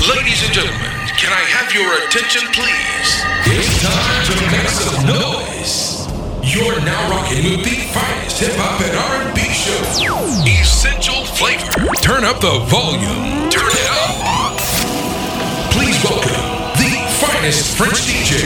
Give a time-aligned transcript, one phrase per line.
[0.00, 3.10] Ladies and gentlemen, can I have your attention, please?
[3.44, 6.08] It's time to make some noise.
[6.40, 9.76] You're now rocking with the finest hip hop and R&B show.
[10.48, 11.68] Essential flavor.
[12.00, 13.52] Turn up the volume.
[13.52, 14.56] Turn it up.
[15.76, 16.48] Please welcome
[16.80, 18.40] the finest French DJ,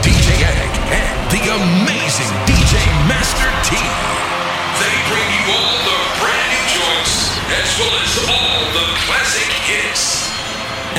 [0.00, 2.72] DJ Attic, and the amazing DJ
[3.04, 3.76] Master T.
[3.76, 8.45] They bring you all the brand new joints as well as all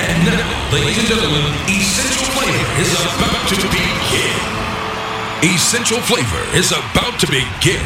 [0.08, 4.40] and now, ladies and gentlemen, Essential Flavor is about to begin.
[5.44, 7.84] Essential Flavor is about to begin.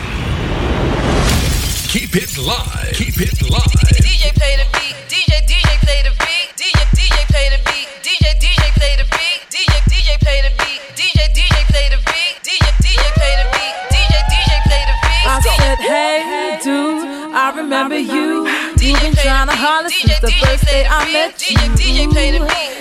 [1.89, 2.93] Keep it live.
[2.93, 3.73] Keep it live.
[4.05, 4.93] DJ play the beat.
[5.09, 6.45] DJ, DJ play the beat.
[6.53, 7.89] DJ, DJ play the beat.
[8.05, 9.41] DJ, DJ play the beat.
[9.57, 10.81] DJ, DJ play the beat.
[10.93, 12.37] DJ, DJ play the beat.
[12.45, 13.75] DJ, DJ play the beat.
[13.89, 15.25] DJ, DJ play the beat.
[15.25, 18.40] I said, hey, dude, I remember you
[18.81, 21.53] You've been trying to holler since the first day I met you.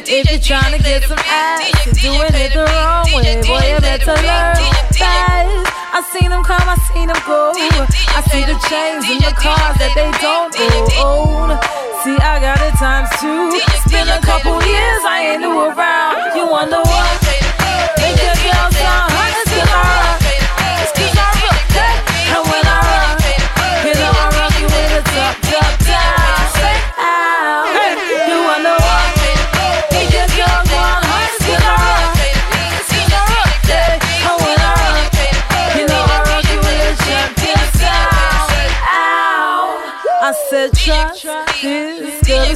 [0.08, 3.36] If you're trying to get some ass, you're doing it the wrong way.
[3.44, 4.56] Boy, you better learn
[4.96, 5.68] fast.
[5.92, 7.52] I seen them come, I seen them go.
[7.52, 10.56] I see the chains in the cars that they don't
[11.04, 11.60] own.
[12.00, 13.52] See, I got it times two.
[13.60, 16.32] It's a couple years, I ain't new around.
[16.32, 17.29] You wonder what?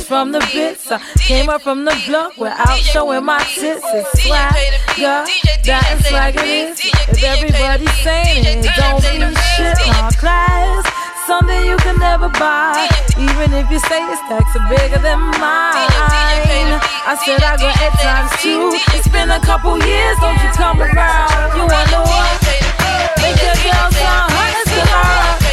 [0.05, 0.91] from the bits.
[0.93, 3.85] I came up from the block without showing my tits.
[3.97, 5.25] It's swagger,
[5.65, 6.81] that and swag it is.
[7.09, 10.85] If everybody's saying it, don't mean shit on class.
[11.27, 12.85] Something you can never buy,
[13.17, 15.89] even if you say your stacks are bigger than mine.
[17.09, 18.77] I said I got at times too.
[18.93, 21.57] It's been a couple years, don't you come around.
[21.57, 22.29] You wonder what?
[23.25, 25.44] Make your girls sound hot as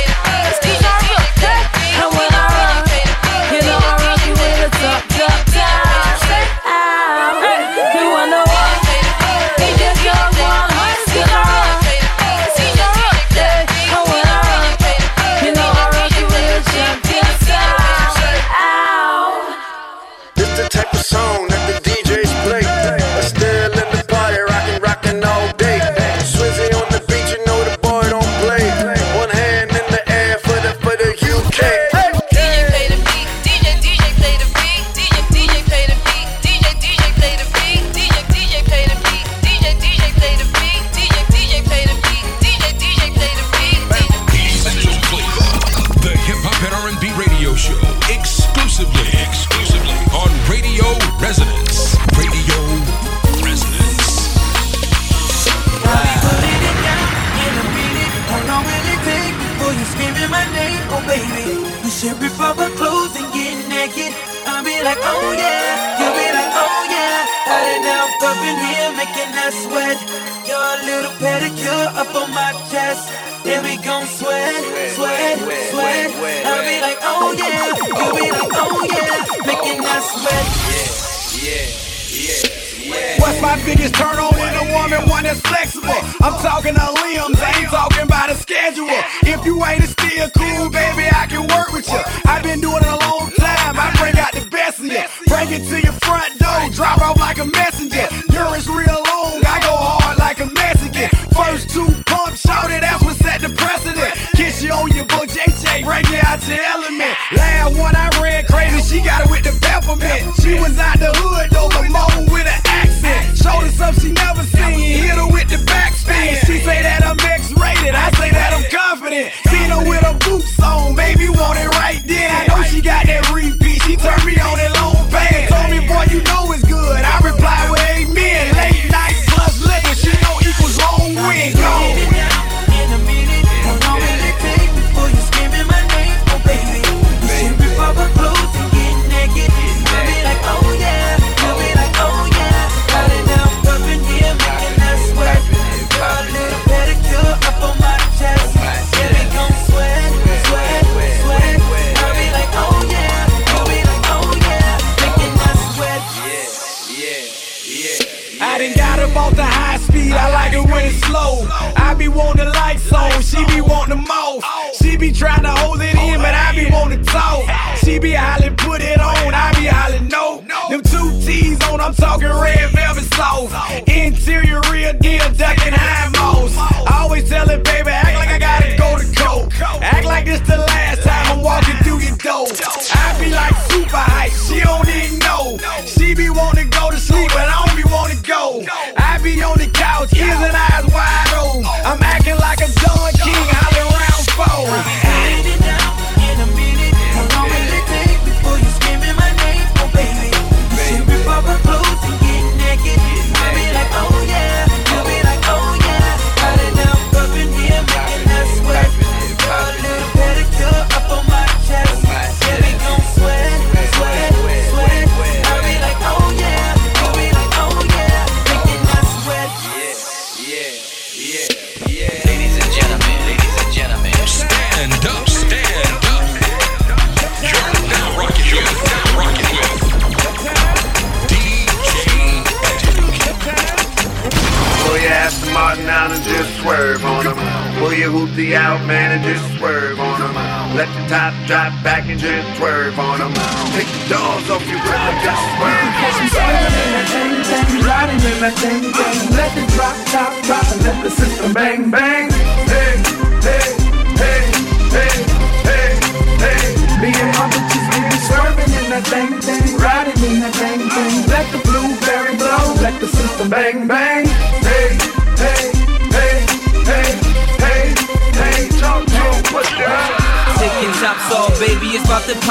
[183.72, 185.58] super hype, she don't even know.
[185.86, 188.64] She be to go to sleep, but I don't be to go.
[188.98, 190.61] I be on the couch, ears and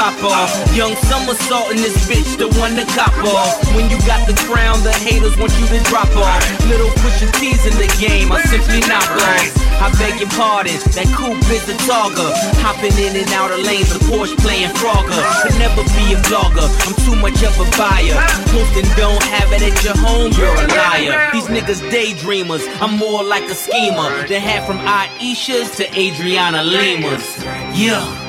[0.01, 0.49] pop off.
[0.73, 3.53] Young somersault in this bitch, the one to cop off.
[3.77, 6.41] When you got the crown, the haters want you to drop off.
[6.65, 9.53] Little Pusha T's in the game, I simply not lost.
[9.77, 12.33] I beg your pardon, that coupe is a target.
[12.65, 15.21] Hopping in and out of lanes, the Porsche playing Frogger.
[15.45, 18.17] Could never be a vlogger, I'm too much of a buyer.
[18.49, 21.29] Posting don't have it at your home, you're a liar.
[21.29, 24.25] These niggas daydreamers, I'm more like a schemer.
[24.25, 27.37] They had from Aisha's to Adriana Lima's.
[27.77, 28.20] Yeah.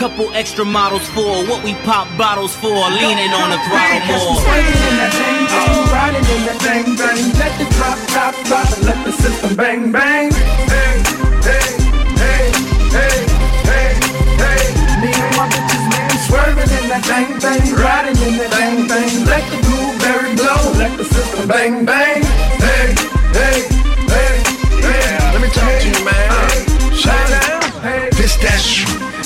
[0.00, 4.40] Couple extra models for what we pop bottles for, leaning on the throttle more.
[4.40, 7.36] In that thing, thing, riding in that thing, thing.
[7.36, 10.32] Let the drop, top, drop, and let the system bang, bang.
[10.32, 11.04] Hey,
[11.44, 11.68] hey,
[12.16, 12.48] hey,
[12.96, 13.28] hey,
[13.68, 13.92] hey,
[14.40, 14.72] hey.
[15.04, 19.28] Me and my bitches, be swerving in that thing, thing, riding in that thing, thing.
[19.28, 22.19] Let the blueberry blow, let the system bang, bang.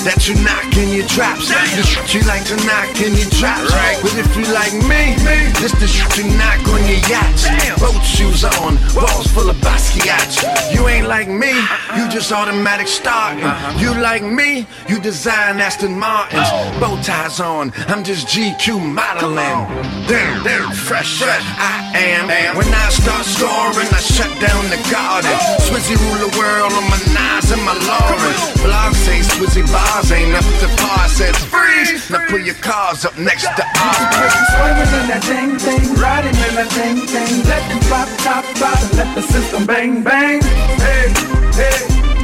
[0.05, 1.49] That you knock in your traps.
[1.49, 1.75] drops.
[1.75, 3.73] The sh- you like to knock in your drops.
[4.05, 5.17] But if you like me,
[5.57, 7.49] this the sh- you knock on your yachts.
[7.85, 10.73] Boat shoes on, walls full of Basquiat.
[10.73, 11.53] You ain't like me,
[11.95, 13.43] you just automatic starting.
[13.43, 13.77] Uh-huh.
[13.77, 16.49] You like me, you design Aston Martins.
[16.49, 16.79] Oh.
[16.81, 19.69] Bow ties on, I'm just GQ modeling.
[20.09, 21.45] Damn, damn, fresh, fresh.
[21.61, 22.57] I am.
[22.57, 25.29] When I start scoring, I shut down the garden.
[25.29, 25.69] Oh.
[25.69, 28.33] Swizzy rule the world on my knives and my Lauren.
[28.65, 31.05] Blog say Swizzy bars ain't up to par.
[31.05, 32.09] Says freeze.
[32.09, 34.33] Now put your cars up next to ours.
[34.51, 37.45] Swerving in that thing, thing, riding in that thing, thing.
[37.45, 38.09] Let the drop,
[38.55, 40.41] drop, and let the system bang, bang.
[40.79, 41.11] Hey,
[41.59, 41.79] hey,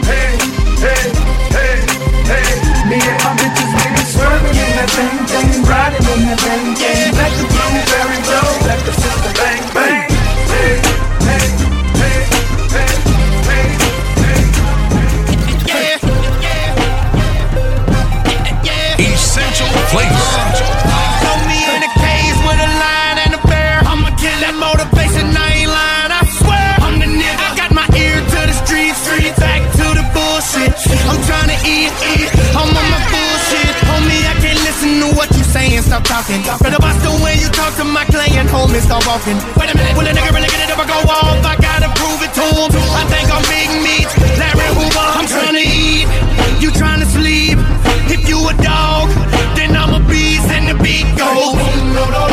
[0.07, 0.37] hey,
[0.79, 1.05] hey,
[1.51, 1.75] hey,
[2.31, 2.51] hey.
[2.89, 6.75] Me and my bitches, we be swerving in that thing, thing, riding in that thing,
[6.75, 7.15] thing.
[7.15, 10.09] Let the blueberry blow, let the system bang, bang.
[10.51, 10.79] Hey,
[11.27, 11.47] hey,
[11.99, 12.21] hey,
[12.75, 12.93] hey, hey,
[13.47, 13.71] hey.
[18.99, 20.50] Essential Flavor.
[31.61, 32.29] Eat, eat.
[32.57, 33.75] I'm on my bullshit.
[33.85, 35.81] Homie, I can't listen to what you saying.
[35.85, 36.41] Stop talking.
[36.41, 38.49] Better watch the way you talk to my client.
[38.49, 39.37] Homie, stop walking.
[39.57, 39.93] Wait a minute.
[39.93, 41.37] Will a nigga really get it if I go off?
[41.45, 42.69] I gotta prove it to him.
[42.97, 44.09] I think I'm big meat.
[44.41, 45.05] Larry Hoover.
[45.17, 46.09] I'm trying to eat.
[46.57, 47.57] You trying to sleep.
[48.09, 49.09] If you a dog,
[49.55, 52.30] then I'm a beast and the beat goes.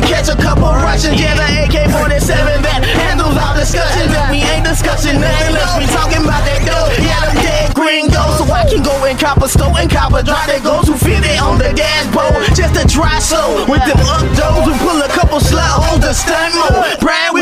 [0.00, 1.20] catch a couple Russians.
[1.20, 4.12] Yeah, the AK-47 that handles all discussions.
[4.12, 6.94] And we ain't discussing nothing unless we talking about that dope.
[7.00, 8.36] Yeah, them dead green gold.
[8.40, 11.40] So I can go in copper stove and copper drive that goes who fit it
[11.40, 12.44] on the dashboard.
[12.54, 16.12] Just a dry soul with them up dogs who pull a couple slot holes to
[16.14, 17.00] stunt mode.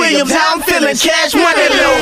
[0.08, 1.96] Williams, how I'm feeling, cash money low.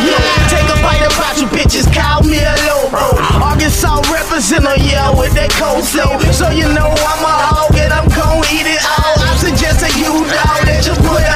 [0.46, 3.02] Take a bite about you bitches, call me a low bro.
[3.42, 6.14] Arkansas representer, yeah, with that cold slow.
[6.30, 9.18] So you know I'm a hog and I'm gon' eat it all.
[9.18, 11.35] I suggest that you dog that you put out.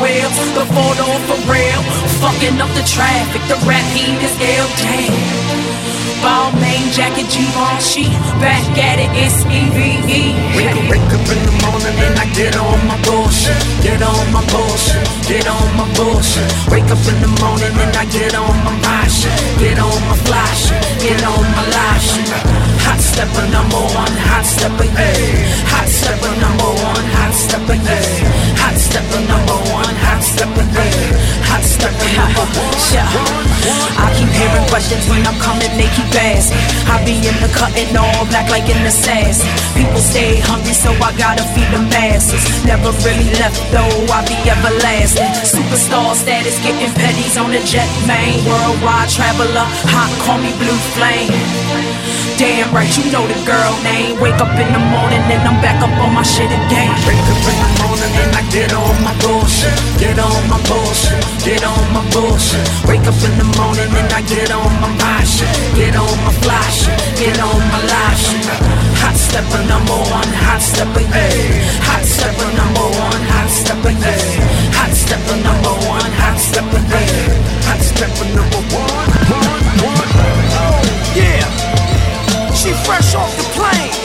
[0.00, 0.36] Rails.
[0.54, 1.80] The photo for real.
[2.22, 4.68] Fucking up the traffic, the rap heat is ill.
[4.82, 5.54] Damn.
[6.24, 8.08] Balmain jacket, Givenchy.
[8.40, 10.32] Back at it, it's EVE.
[10.56, 13.60] Wake wake up in the morning and I get on my bullshit.
[13.84, 15.04] Get on my bullshit.
[15.28, 16.48] Get on my bullshit.
[16.72, 19.36] Wake up in the morning and I get on my shit.
[19.60, 20.80] Get on my fly shit.
[21.04, 21.94] Get on my live.
[22.88, 24.14] Hot stepper number one.
[24.32, 25.44] Hot stepper, yeah.
[25.76, 26.33] Hot stepper
[27.54, 28.24] one.
[28.58, 29.94] Hot stepper number one.
[31.44, 32.48] Hot.
[32.88, 33.04] Yeah.
[34.00, 36.56] I keep hearing questions when I'm coming, they keep asking.
[36.88, 39.44] I be in the cutting all black like an assassin.
[39.76, 42.40] People stay hungry, so I gotta feed the masses.
[42.64, 45.28] Never really left though, I be everlasting.
[45.44, 48.40] Superstar status, getting pennies on the jet main.
[48.48, 51.32] Worldwide traveler, hot, call me blue flame.
[52.36, 54.18] Damn right, you know the girl name.
[54.18, 56.90] Wake up in the morning and I'm back up on my shit again.
[57.06, 59.72] Wake up in the morning and I get on my bullshit.
[59.98, 61.20] Get on my bullshit.
[61.44, 62.64] Get on my bullshit.
[62.88, 65.48] Wake up in the morning and I get on my my shit.
[65.76, 66.98] Get on my fly shit.
[67.16, 68.46] Get on my live shit.
[69.00, 70.30] Hot stepper number one.
[70.46, 71.88] Hot stepper, yeah.
[71.88, 73.22] Hot stepper number one.
[73.32, 74.76] Hot stepper, yeah.
[74.78, 76.10] Hot stepper number one.
[76.20, 77.34] Hot stepper, yeah.
[77.68, 79.08] Hot stepper number one.
[79.32, 80.10] One, one.
[80.60, 80.80] Oh,
[81.16, 81.44] yeah,
[82.52, 84.03] she fresh off the plane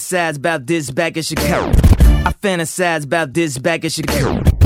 [0.00, 1.70] fantasize about this back in Chicago.
[2.24, 4.59] I fantasize about this back in Chicago.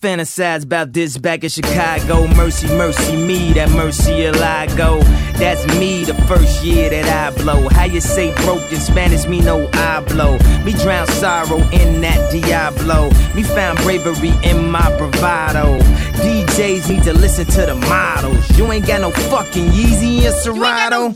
[0.00, 2.26] Fantasize about this back in Chicago.
[2.28, 5.02] Mercy, mercy me, that Murciélago.
[5.34, 7.68] That's me the first year that I blow.
[7.68, 10.38] How you say broke in Spanish, me no I blow.
[10.64, 13.10] Me drown sorrow in that Diablo.
[13.34, 15.78] Me found bravery in my bravado.
[16.20, 18.58] DJs need to listen to the models.
[18.58, 21.12] You ain't got no fucking Yeezy and Serato.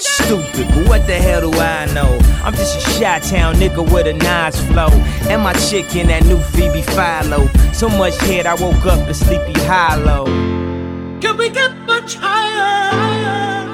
[0.00, 2.18] Stupid, but what the hell do I know?
[2.42, 4.88] I'm just a Chi-Town nigga with a nice flow.
[5.30, 7.48] And my chick in that new Phoebe Philo.
[7.72, 10.24] So much head, I woke up in Sleepy Hollow.
[11.20, 13.64] Can we get much higher?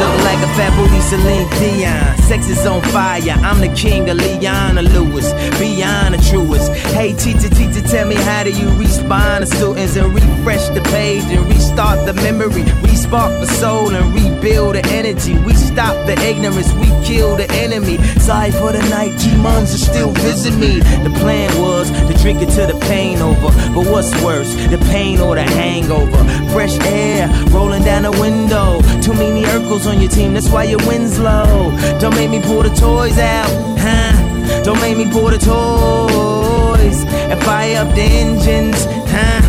[0.00, 2.05] Look like a fat booty Celine Dion.
[2.26, 3.20] Sex is on fire.
[3.22, 5.32] I'm the king of Leona Lewis.
[5.60, 6.72] Beyond the truest.
[6.92, 11.22] Hey, teacher, teacher, tell me how do you respond to students and refresh the page
[11.30, 12.64] and restart the memory?
[12.82, 15.38] Respark the soul and rebuild the energy.
[15.38, 16.72] We stop the ignorance.
[16.74, 17.98] We kill the enemy.
[18.18, 19.16] Sorry for the night.
[19.20, 20.80] G-Mons are still visit me.
[20.80, 23.54] The plan was to drink it till the pain over.
[23.72, 26.24] But what's worse, the pain or the hangover?
[26.50, 28.82] Fresh air rolling down the window.
[29.00, 31.70] Too many Urkels on your team, that's why your win's low.
[32.00, 34.62] Don't make me pull the toys out, huh?
[34.64, 39.42] Don't make me pull the toys and fire up the engines, huh?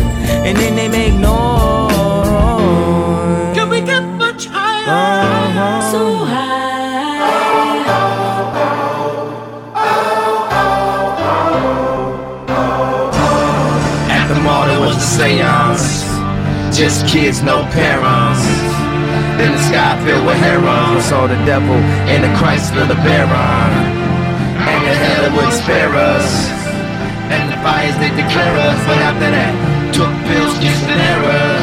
[0.46, 1.92] And then they make noise.
[3.56, 4.86] Can we get much higher?
[4.86, 5.92] Uh-huh.
[5.92, 6.26] So
[14.10, 16.04] At the mall there was a seance.
[16.76, 18.57] Just kids, no parents.
[19.38, 20.98] Then the sky filled with herons.
[20.98, 21.78] We saw the devil
[22.10, 23.70] in the Chrysler, LeBaron.
[24.66, 26.50] And the hell would spare us.
[27.30, 28.78] And the fires they declare us.
[28.82, 29.54] But after that,
[29.94, 31.57] took pills, just an errors.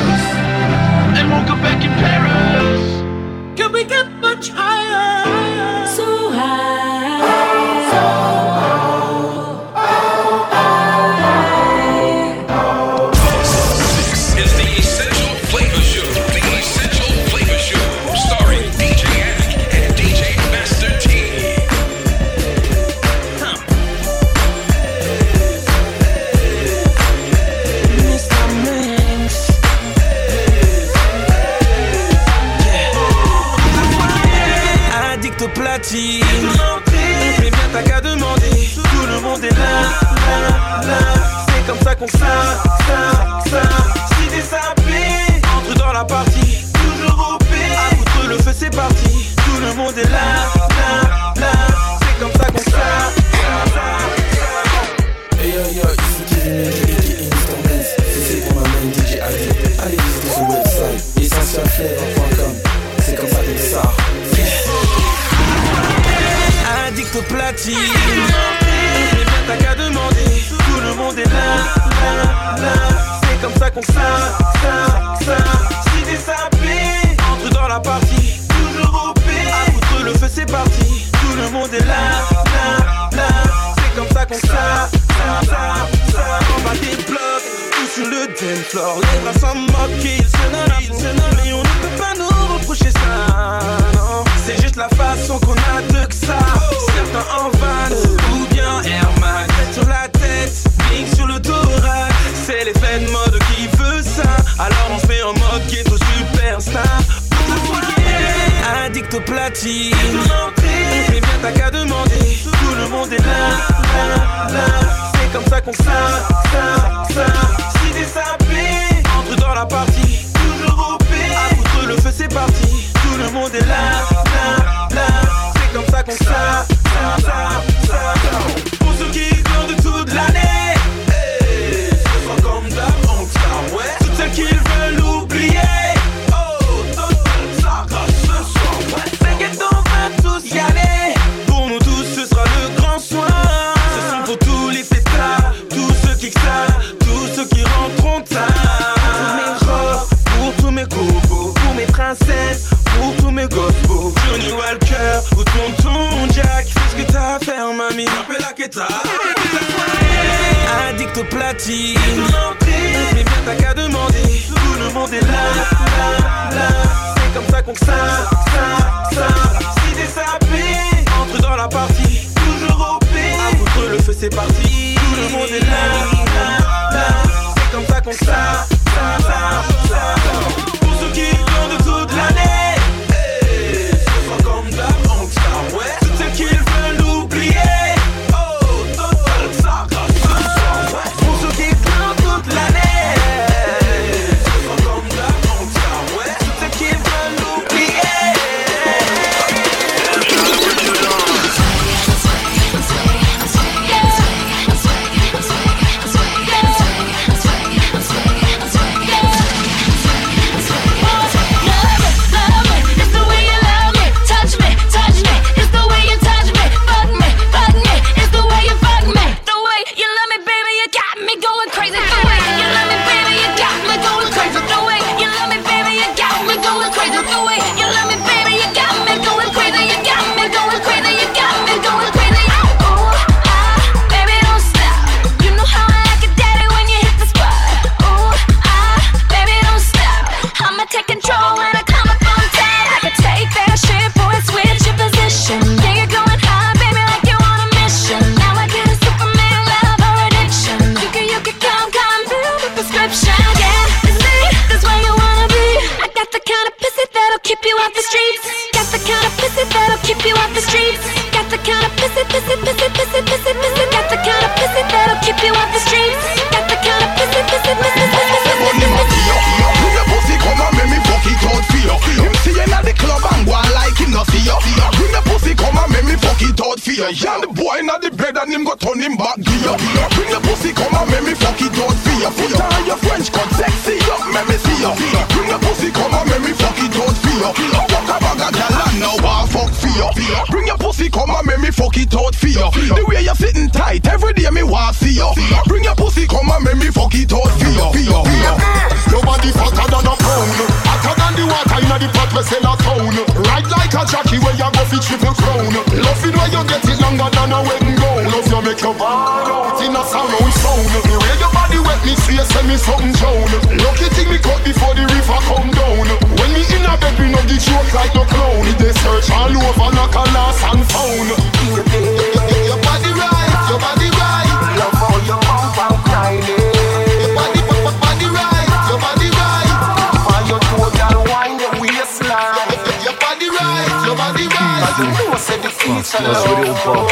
[336.21, 337.08] Moi, je veux les repas.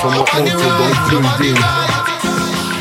[0.00, 1.93] Sans moi, on dans le.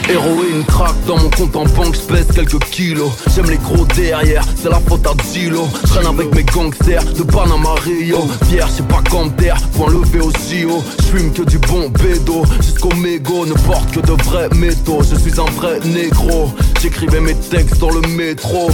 [0.09, 3.11] Héroïne craque dans mon compte en banque, j'pèse quelques kilos.
[3.33, 5.67] J'aime les gros derrière, c'est la faute à Zilo.
[5.85, 8.27] J'traîne avec mes gangsters de Panama Rio.
[8.49, 9.01] Fier, j'sais pas
[9.37, 10.83] terre, point levé au JO.
[11.01, 15.01] J'fume que du bon bédo, jusqu'au mégot, ne porte que de vrais métaux.
[15.09, 18.69] Je suis un vrai négro, j'écrivais mes textes dans le métro.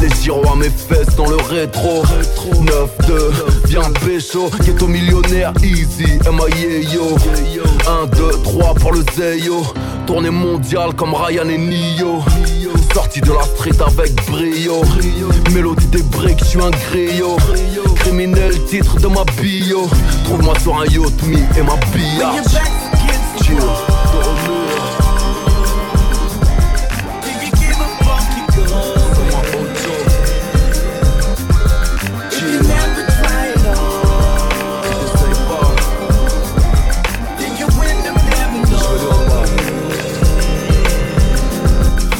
[0.00, 2.02] Les gyros à mes fesses dans le rétro.
[2.62, 3.12] 9-2,
[3.66, 7.16] viens pécho, ghetto millionnaire, easy, M.I.A.Yo.
[7.86, 9.62] 1, 2, 3 pour le Zeyo.
[10.12, 12.20] Tournée mondiale comme Ryan et Nio.
[12.92, 14.82] Sorti de la street avec brio.
[15.54, 17.38] Mélodie des briques, je suis un griot.
[17.96, 19.88] Criminel, titre de ma bio.
[20.24, 22.34] Trouve-moi sur un yacht, me et ma billard.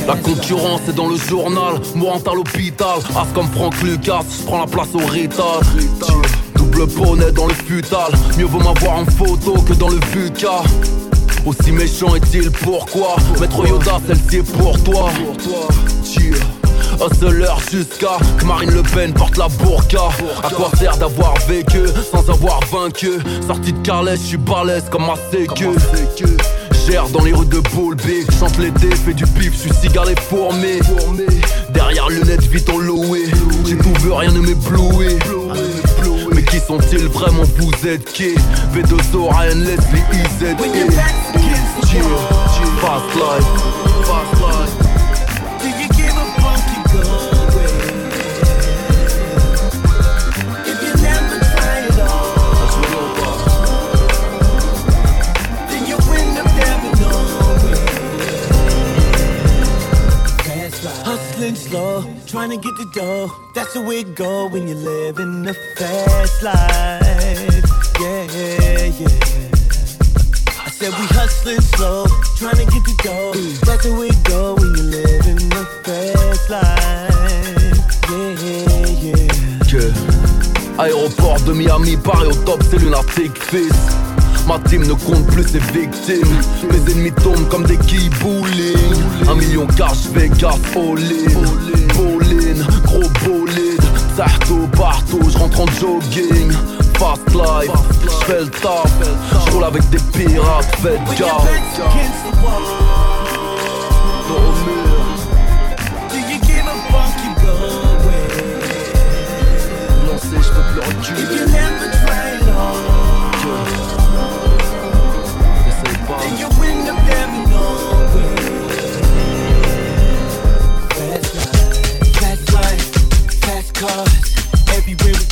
[0.06, 2.98] La concurrence est dans le journal, mourant à l'hôpital.
[3.16, 5.60] As comme Franck Lucas, je la place au rital.
[6.56, 10.62] Double bonnet dans le futal, mieux vaut m'avoir en photo que dans le VUCA.
[11.46, 13.16] Aussi méchant est-il pourquoi?
[13.40, 15.10] Maître Yoda, celle-ci est pour toi.
[17.04, 20.08] Hustler jusqu'à que Marine Le Pen porte la burqa
[20.44, 21.80] À quoi sert d'avoir vécu
[22.12, 23.18] sans avoir vaincu?
[23.46, 25.68] Sorti de Carles, je suis balèze comme ma sécu
[26.86, 30.80] Gère dans les rues de Boulby Chante l'été, fais du pif, suis cigare et fourmé
[31.70, 33.24] Derrière lunettes, vite en loué.
[33.66, 35.18] J'ai tout vu, rien ne m'éblouit
[36.34, 38.34] mais qui sont-ils vraiment Vous êtes qui?
[38.74, 40.56] V2O, Ryan Leslie, IZ
[41.88, 42.02] Cheer,
[42.80, 43.46] fast life,
[44.04, 44.41] fast life
[62.32, 63.30] trying to get the dough.
[63.52, 66.62] That's the way it go when you live in the fast life.
[68.00, 69.08] Yeah, yeah.
[70.64, 72.06] I said we hustling slow,
[72.38, 73.32] trying to get the dough.
[73.66, 77.12] That's the way it go when you live in the fast life.
[78.08, 78.40] Yeah,
[79.04, 79.58] yeah.
[79.68, 79.92] que
[80.80, 84.01] Aéroport de Miami, Paris au top, c'est lunatique fils
[84.46, 86.36] Ma team ne compte plus ses victimes.
[86.70, 88.96] Mes ennemis tombent comme des quilles bowling
[89.28, 93.82] Un million cash Vegas all in Bowling, gros bolide.
[94.16, 96.52] Sarto partout, je rentre en jogging.
[96.98, 97.70] Fast life,
[98.20, 98.92] j'fais le taf.
[99.46, 101.48] J'roule avec des pirates, faites gaffe.
[110.42, 111.81] j'peux plus reculer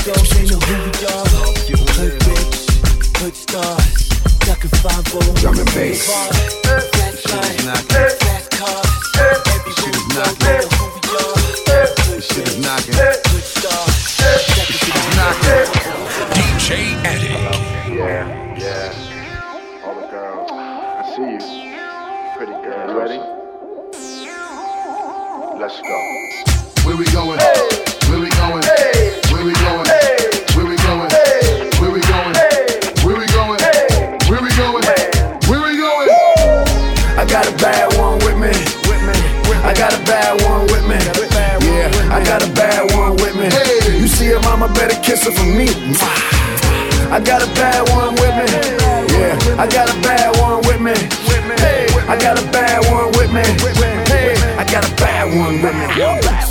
[0.04, 1.26] goes who we are.
[2.00, 2.56] Hood rich,
[3.18, 4.08] hood stars,
[4.46, 4.70] ducking.
[5.40, 6.06] Drum and bass.
[6.06, 7.66] Flat line,
[8.18, 8.82] flat car.
[10.14, 10.59] Not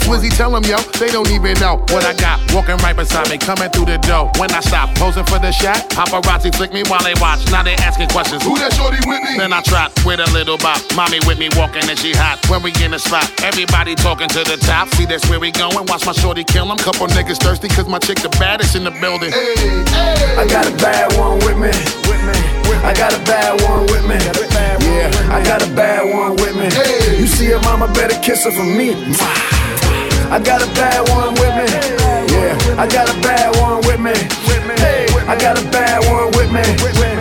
[0.09, 2.41] Swizzy, tell them, yo, they don't even know what I got.
[2.49, 4.33] Walking right beside me, coming through the door.
[4.41, 7.45] When I stop, posing for the shot, paparazzi flick me while they watch.
[7.53, 8.41] Now they asking questions.
[8.41, 9.37] Who that shorty with me?
[9.37, 10.81] Then I trot with a little bop.
[10.97, 12.41] Mommy with me walking and she hot.
[12.49, 14.89] When we in the spot, everybody talking to the top.
[14.97, 15.85] See, that's where we going.
[15.85, 16.81] Watch my shorty kill him.
[16.81, 19.29] Couple niggas thirsty cause my chick the baddest in the building.
[19.29, 21.69] I got a bad one with me.
[22.81, 24.17] I got a bad one with me.
[24.17, 26.65] Yeah, I got a bad one with me.
[27.13, 29.68] You see her mama better kiss her for me.
[30.31, 31.65] I got a bad one with me.
[32.33, 34.13] Yeah, I got a bad one with me.
[34.77, 36.61] Hey, I got a bad one with me.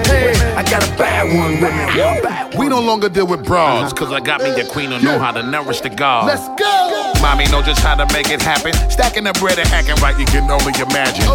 [0.07, 2.59] Hey, I got a bad one with me.
[2.59, 5.33] We no longer deal with bras, cause I got me the queen who know how
[5.33, 6.27] to nourish the gods.
[6.27, 7.13] Let's go.
[7.23, 8.73] Mommy know just how to make it happen.
[8.91, 11.27] Stacking the bread and acting right, you can only imagine.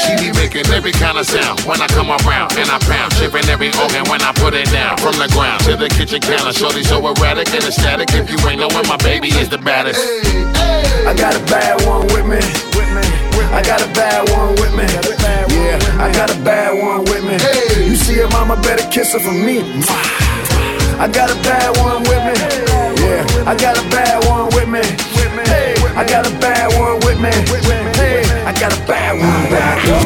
[0.00, 2.56] She be making every kind of sound when I come around.
[2.56, 4.96] And I pound, shipping every organ when I put it down.
[4.98, 6.52] From the ground to the kitchen counter.
[6.52, 8.14] Shorty so erratic and ecstatic.
[8.14, 10.00] If you ain't knowing, my baby is the baddest.
[10.00, 10.35] I
[11.26, 12.38] got a bad one with me.
[13.50, 14.86] I got a bad one with me.
[15.58, 17.34] Yeah, I got a bad one with me.
[17.84, 19.58] You see her mama better kiss her for me.
[21.02, 22.34] I got a bad one with me.
[23.02, 24.82] Yeah, I got a bad one with me.
[25.50, 27.30] Hey, I got a bad one with me.
[27.98, 30.05] Hey, I got a bad one with me.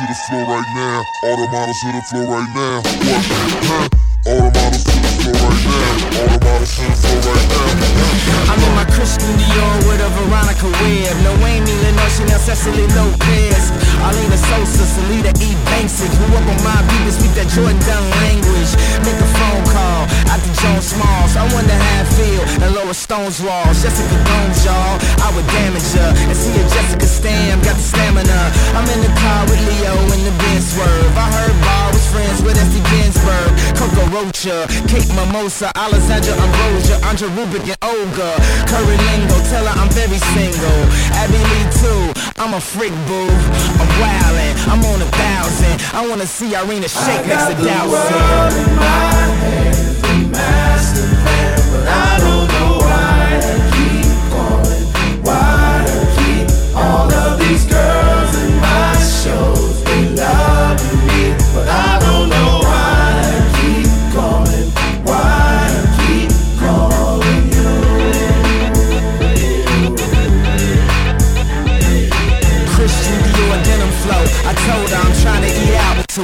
[0.00, 1.04] To the floor right now.
[1.24, 2.76] All the models to the floor right now.
[2.80, 3.90] What?
[3.92, 3.99] Huh?
[9.00, 11.16] Christian Dior with a Veronica Webb.
[11.24, 13.72] No Amy Lenoche, now Cecily Lopez.
[14.04, 15.56] Arlena Sosa, Salida E.
[15.72, 16.04] Banksy.
[16.20, 18.76] Grew up on my beat speak that Jordan Dunn language.
[19.00, 21.32] Make a phone call out to Joan Smalls.
[21.32, 23.80] I wonder how it feel and Laura Stone's walls.
[23.80, 25.00] Jessica Jones, y'all.
[25.24, 26.10] I would damage her.
[26.28, 28.40] And see if Jessica Stam got the stamina.
[28.76, 31.16] I'm in the car with Leo in the Benz swerve.
[31.16, 32.84] I heard Bar was friends with S.D.
[32.92, 33.48] Ginsburg.
[33.80, 38.36] Coco Rocha, Kate Mimosa, Alessandra Ambrosia, Andre Rubik and Olga.
[38.68, 40.80] Curry Lingo, tell her I'm very single.
[41.20, 42.02] Abby Lee too,
[42.38, 43.30] I'm a freak boo.
[43.80, 45.80] I'm wildin', I'm on a thousand.
[45.94, 49.00] I wanna see Irina shake next to Dowson.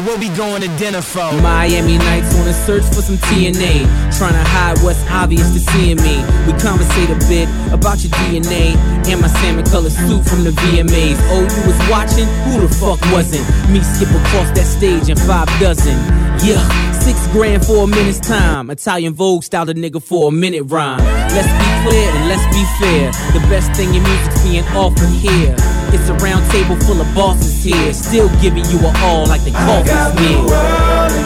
[0.07, 1.33] We'll be going to dinner for.
[1.42, 3.85] Miami nights on a search for some TNA.
[4.16, 6.23] Trying to hide what's obvious to seeing me.
[6.47, 8.79] We conversate a bit about your DNA
[9.11, 11.19] and my salmon colored suit from the VMAs.
[11.35, 12.29] Oh, you was watching?
[12.47, 13.45] Who the fuck wasn't?
[13.69, 15.99] Me skip across that stage in five dozen.
[16.47, 18.71] Yeah, six grand for a minute's time.
[18.71, 21.03] Italian Vogue styled a nigga for a minute rhyme.
[21.35, 23.11] Let's be clear and let's be fair.
[23.33, 25.57] The best thing in music's being offered here.
[25.99, 27.95] It's a round table full of bosses here.
[27.95, 31.26] Still giving you a all like the coffee's near.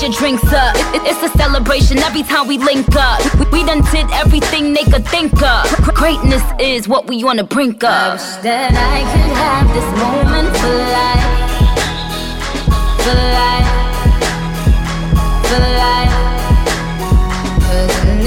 [0.00, 0.74] Your drinks up.
[0.76, 3.20] It- it- it's a celebration every time we link up.
[3.52, 5.66] We, done did everything they could think of.
[5.94, 7.84] Greatness is what we wanna bring up.
[7.84, 11.26] I wish that I could have this moment for life.
[13.04, 13.70] For life.
[15.48, 16.14] For life.
[17.60, 18.18] 'Cause in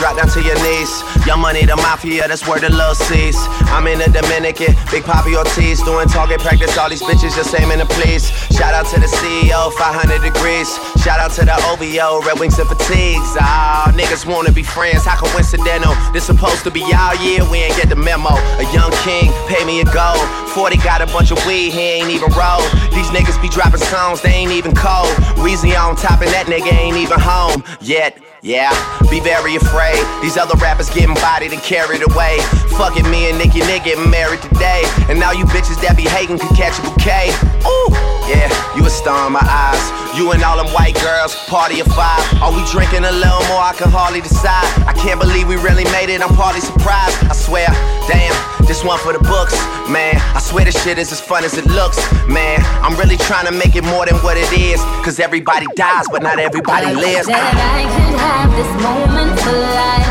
[0.00, 0.90] down to your knees.
[1.26, 3.36] Young money, the mafia, that's where the love sees.
[3.74, 6.76] I'm in the Dominican, Big Poppy Ortiz, doing target practice.
[6.78, 8.30] All these bitches just aiming to please.
[8.56, 10.68] Shout out to the CEO, 500 degrees.
[11.02, 13.36] Shout out to the OVO, Red Wings and Fatigues.
[13.40, 15.94] Ah, niggas wanna be friends, how coincidental.
[16.12, 18.34] This supposed to be all year, we ain't get the memo.
[18.60, 20.22] A young king, pay me a gold.
[20.54, 22.62] 40 got a bunch of weed, he ain't even roll.
[22.92, 25.12] These niggas be dropping songs, they ain't even cold.
[25.40, 28.31] Weezy on top, and that nigga ain't even home yet.
[28.44, 28.74] Yeah,
[29.08, 30.02] be very afraid.
[30.20, 32.38] These other rappers getting bodied and carried away.
[32.76, 34.82] Fucking me and Nicki Nick getting married today.
[35.08, 37.30] And now you bitches that be hating can catch a bouquet.
[37.66, 37.90] Ooh,
[38.28, 40.02] yeah, you a star in my eyes.
[40.16, 42.20] You and all them white girls, party of five.
[42.42, 43.64] Are we drinking a little more?
[43.64, 44.66] I can hardly decide.
[44.86, 46.20] I can't believe we really made it.
[46.20, 47.16] I'm partly surprised.
[47.24, 47.66] I swear,
[48.06, 48.34] damn,
[48.66, 49.56] this one for the books,
[49.88, 50.20] man.
[50.36, 51.96] I swear this shit is as fun as it looks,
[52.28, 52.60] man.
[52.84, 54.80] I'm really trying to make it more than what it is.
[55.00, 57.26] Cause everybody dies, but not everybody lives.
[57.28, 57.56] That uh.
[57.56, 60.10] I could have this moment for life,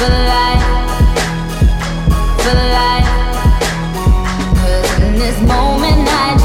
[0.00, 0.64] for life,
[2.40, 3.23] for life.
[5.34, 6.43] This moment I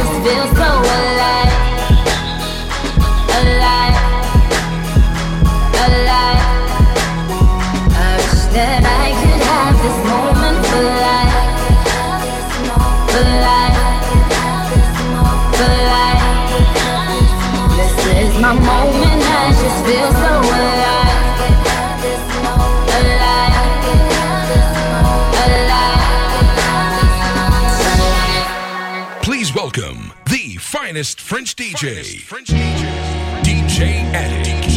[31.00, 32.26] the finest French DJ,
[33.44, 34.68] DJ Addict.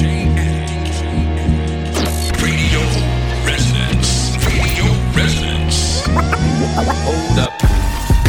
[2.40, 2.80] Radio
[3.44, 4.36] Resonance.
[4.46, 4.86] Radio
[5.18, 6.06] Resonance.
[6.06, 7.52] Hold up.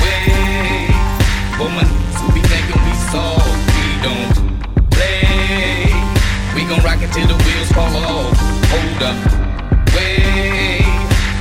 [0.02, 0.90] Wait,
[1.60, 1.86] woman,
[2.18, 3.46] so we thinking we soft.
[3.78, 4.34] We don't
[4.90, 5.94] play.
[6.56, 8.38] We gon' rock it till the wheels fall off.
[8.74, 9.18] Hold up.
[9.94, 10.82] Wait,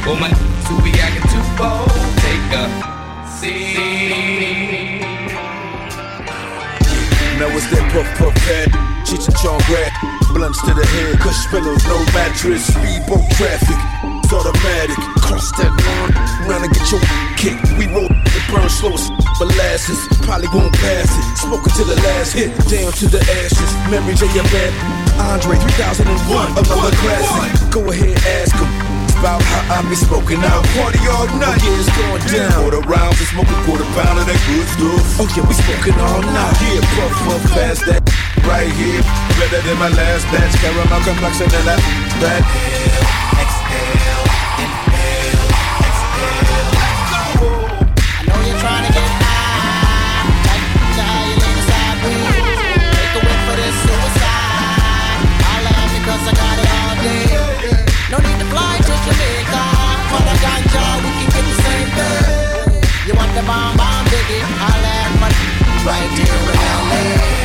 [0.07, 0.35] woman,
[0.67, 1.89] so we acting too bold.
[2.21, 2.69] Take a
[3.41, 4.72] seat.
[7.43, 8.71] Now it's that puff puff head,
[9.03, 9.91] Cheech and Chong grab,
[10.31, 13.75] blunts to the head, cush pillows, no mattress, speedboat traffic,
[14.23, 14.95] it's automatic.
[15.19, 16.15] Cross that line,
[16.47, 17.03] round and get your
[17.35, 17.67] kicked.
[17.75, 19.11] We roll the burn slow as
[19.43, 21.25] molasses, probably won't pass it.
[21.43, 23.71] Smoking to the last hit, down to the ashes.
[23.91, 24.31] Memory J.
[25.19, 27.71] Andre 3001, another classic.
[27.75, 28.12] Go ahead,
[29.71, 30.65] I be smoking out.
[30.75, 31.63] Party all night.
[31.63, 32.53] Yeah, it's going down.
[32.63, 35.21] Quarter rounds and smoking quarter pound of that good stuff.
[35.23, 36.57] Oh yeah, we smoking all night.
[36.63, 38.03] Yeah, puff puff fast that
[38.47, 39.03] right here.
[39.39, 40.55] Better than my last batch.
[40.59, 41.81] Caramel complexion and that
[42.19, 42.43] back.
[43.39, 44.27] Exhale,
[44.63, 44.82] inhale,
[63.43, 64.43] the bomb bomb, biggie?
[64.43, 67.42] I laugh, but right here in LA.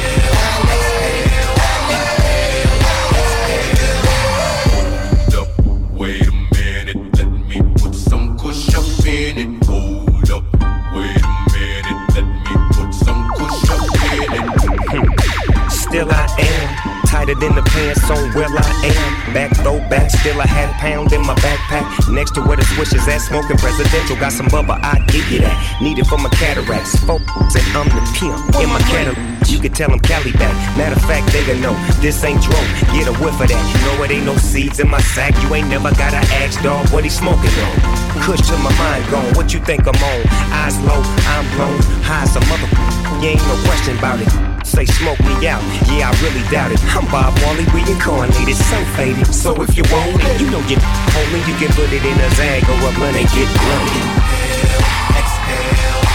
[17.28, 19.34] Tighter than the pants on where I am.
[19.34, 22.14] Back throw back, still a half pound in my backpack.
[22.14, 24.16] Next to where the swish is at, smoking presidential.
[24.16, 25.82] Got some bubba, I give you that.
[25.82, 26.96] Need it for my cataracts.
[27.04, 29.18] Folks, and I'm the pimp in my Cadillac.
[29.48, 30.56] You can tell them Cali back.
[30.78, 32.60] Matter of fact, they gon' know this ain't dro.
[32.94, 33.64] Get a whiff of that.
[33.72, 35.36] You know it ain't no seeds in my sack.
[35.44, 37.76] You ain't never gotta ask, dog, what he smoking on.
[38.24, 39.34] Kush to my mind gone.
[39.36, 40.22] What you think I'm on?
[40.64, 41.02] Eyes low,
[41.36, 41.80] I'm blown.
[42.04, 42.70] High as a mother.
[43.24, 44.57] You ain't no question about it.
[44.78, 45.64] Say smoke me out.
[45.90, 46.78] Yeah, I really doubt it.
[46.94, 49.26] I'm Bob Marley, reincarnated, so faded.
[49.34, 52.30] So if you want it, you know you homie, you can put it in a
[52.36, 54.06] zag or a blunt get blunted.
[55.18, 56.07] I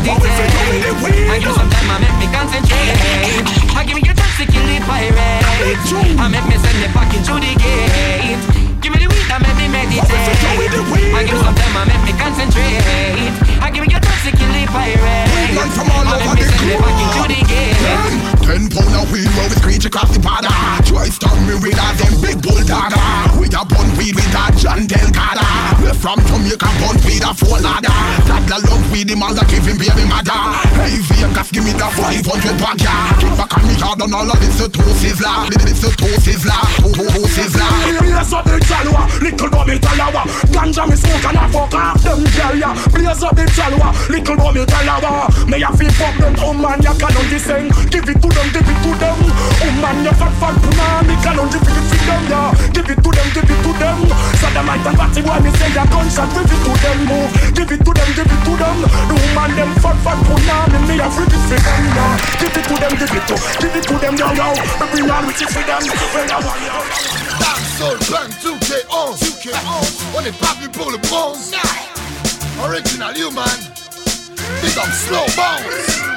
[0.00, 1.28] meditate.
[1.30, 3.76] I give me some time, I make me concentrate.
[3.76, 4.07] I give me
[26.38, 27.90] We from Jamaica bun weed a full ladder.
[28.26, 30.38] Toddler love weed him all the give him baby mother.
[30.78, 32.94] Hey Vegas give me the 500 bag ya.
[33.18, 35.50] Kick back on me hard on all of this a two sizzler.
[35.50, 36.62] This a two sizzler.
[36.78, 37.70] Two two two sizzler.
[37.98, 40.22] Blaze up the chalwa, little bummy talawa.
[40.54, 42.70] Ganja me smoke and I fuck off them girl ya.
[42.94, 45.26] Blaze up the chalwa, little bummy talawa.
[45.48, 47.72] Me a feel fuck them, um, oh man, ya can understand.
[47.90, 49.16] Give it to them, give it to them.
[49.18, 52.50] Um, oh man, you fat fat puna, me can only give it to them, yeah.
[52.74, 53.98] Give it to them, give it to them.
[54.38, 57.32] Sodomite and batty boy, me say a gunshot, give it to them, move.
[57.54, 58.76] Give it to them, give it to them.
[58.82, 62.14] The woman them fat fat puna, me me a free it for them, yeah.
[62.40, 64.48] Give it to them, give it to, give it to them, yo yo.
[64.82, 67.18] Every man which is for them, for them, yeah.
[67.38, 71.52] Dancehall Bang 2K11 2K11 On est pas venu pour le bronze
[72.64, 73.44] Original Human
[74.62, 76.07] Big up Slow Bones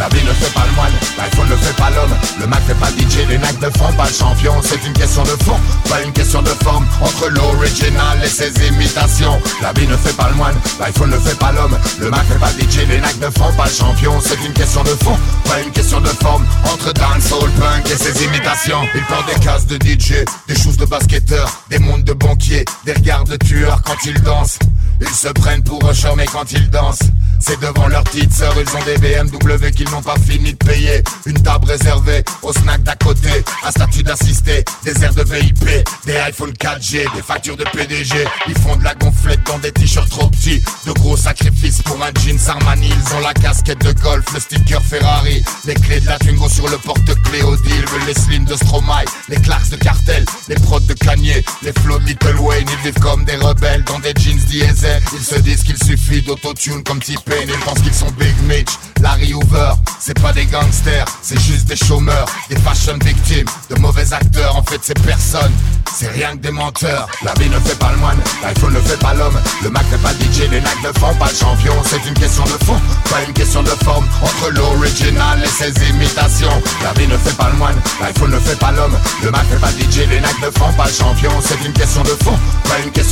[0.00, 2.14] La vie ne fait pas le moine, l'iPhone ne fait pas l'homme.
[2.40, 4.54] Le Mac fait pas DJ, les nacs ne font pas le champion.
[4.62, 6.86] C'est une question de fond, pas une question de forme.
[7.02, 9.38] Entre l'original et ses imitations.
[9.60, 11.76] La vie ne fait pas le moine, l'iPhone ne fait pas l'homme.
[11.98, 14.18] Le Mac fait pas DJ, les nacs ne font pas le champion.
[14.24, 16.46] C'est une question de fond, pas une question de forme.
[16.72, 18.80] Entre dancehall, punk et ses imitations.
[18.94, 22.94] Il porte des cases de DJ, des choses de basketteur Des mondes de banquiers, des
[22.94, 24.58] regards de tueurs quand ils dansent.
[25.02, 27.10] Ils se prennent pour un charme quand ils dansent
[27.40, 31.02] c'est devant leur petite sœur, ils ont des BMW qu'ils n'ont pas fini de payer.
[31.26, 35.64] Une table réservée au snack d'à côté, un statut d'assisté, des airs de VIP,
[36.06, 38.24] des iPhone 4G, des factures de PDG.
[38.46, 40.62] Ils font de la gonflette dans des t-shirts trop petits.
[40.86, 42.88] De gros sacrifices pour un jeans Armani.
[42.88, 46.68] Ils ont la casquette de golf, le sticker Ferrari, les clés de la Twingo sur
[46.68, 47.84] le porte-clés deal.
[48.06, 52.36] Les slims de Stromae, les claques de cartel, les prods de Kanye, les flots Little
[52.36, 52.66] Wayne.
[52.70, 55.02] Ils vivent comme des rebelles dans des jeans diesel.
[55.12, 58.70] Ils se disent qu'il suffit d'autotune comme type Ils pensent qu'ils sont Big Mitch,
[59.00, 59.72] Larry Hoover.
[59.98, 64.56] C'est pas des gangsters, c'est juste des chômeurs, des fashion victimes, de mauvais acteurs.
[64.56, 65.52] En fait, c'est personne,
[65.94, 67.08] c'est rien que des menteurs.
[67.22, 69.38] La vie ne fait pas le moine, l'iPhone ne fait pas l'homme.
[69.62, 71.74] Le Mac fait pas DJ, les nacs ne font pas le champion.
[71.84, 74.06] C'est une question de fond, pas une question de forme.
[74.22, 76.62] Entre l'original et ses imitations.
[76.82, 78.96] La vie ne fait pas le moine, l'iPhone ne fait pas l'homme.
[79.22, 81.30] Le Mac fait pas DJ, les nacs ne font pas le champion.
[81.44, 83.09] C'est une question de fond, pas une question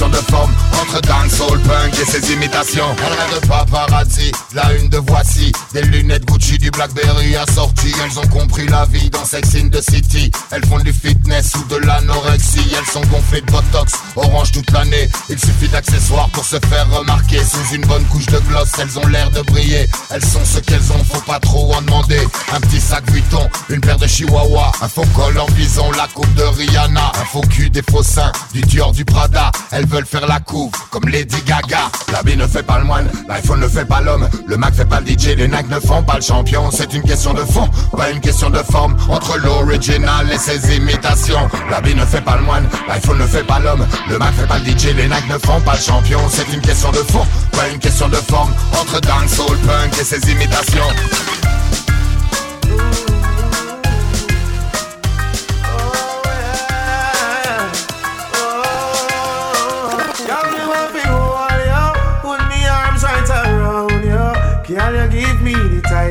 [1.88, 2.84] punk et ses imitations.
[2.98, 5.52] Elle rêve de paparazzi, la une de voici.
[5.72, 7.92] Des lunettes Gucci, du Blackberry assorti.
[8.04, 10.30] Elles ont compris la vie dans Sex in the City.
[10.50, 12.66] Elles font du fitness ou de l'anorexie.
[12.76, 15.08] Elles sont gonflées de botox, orange toute l'année.
[15.28, 17.38] Il suffit d'accessoires pour se faire remarquer.
[17.38, 19.88] Sous une bonne couche de gloss, elles ont l'air de briller.
[20.10, 22.20] Elles sont ce qu'elles ont, faut pas trop en demander.
[22.52, 24.72] Un petit sac Vuitton, une paire de chihuahua.
[24.82, 27.12] Un faux col en bison, la coupe de Rihanna.
[27.20, 29.50] Un faux cul, des faux seins, du Dior, du Prada.
[29.70, 31.77] Elles veulent faire la couve comme Lady Gaga.
[32.12, 34.28] La vie ne fait pas le moine, l'iPhone ne fait pas l'homme.
[34.46, 36.70] Le Mac fait pas le DJ, les nacs ne font pas le champion.
[36.70, 38.96] C'est une question de fond, pas une question de forme.
[39.08, 41.48] Entre l'original et ses imitations.
[41.70, 43.86] La vie ne fait pas le moine, l'iPhone ne fait pas l'homme.
[44.08, 46.20] Le Mac fait pas le DJ, les nacs ne font pas le champion.
[46.30, 48.52] C'est une question de fond, pas une question de forme.
[48.72, 50.88] Entre dancehall, punk et ses imitations.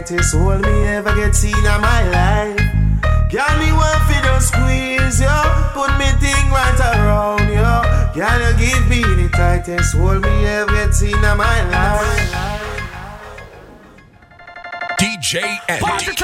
[0.09, 2.57] The tightest hold me ever get seen in my life.
[3.29, 5.27] Girl, me want fi just squeeze yo,
[5.73, 7.83] put me thing right around yo.
[8.13, 12.57] Girl, you give me the tightest hold me ever get seen in my life.
[14.99, 16.15] DJ and Party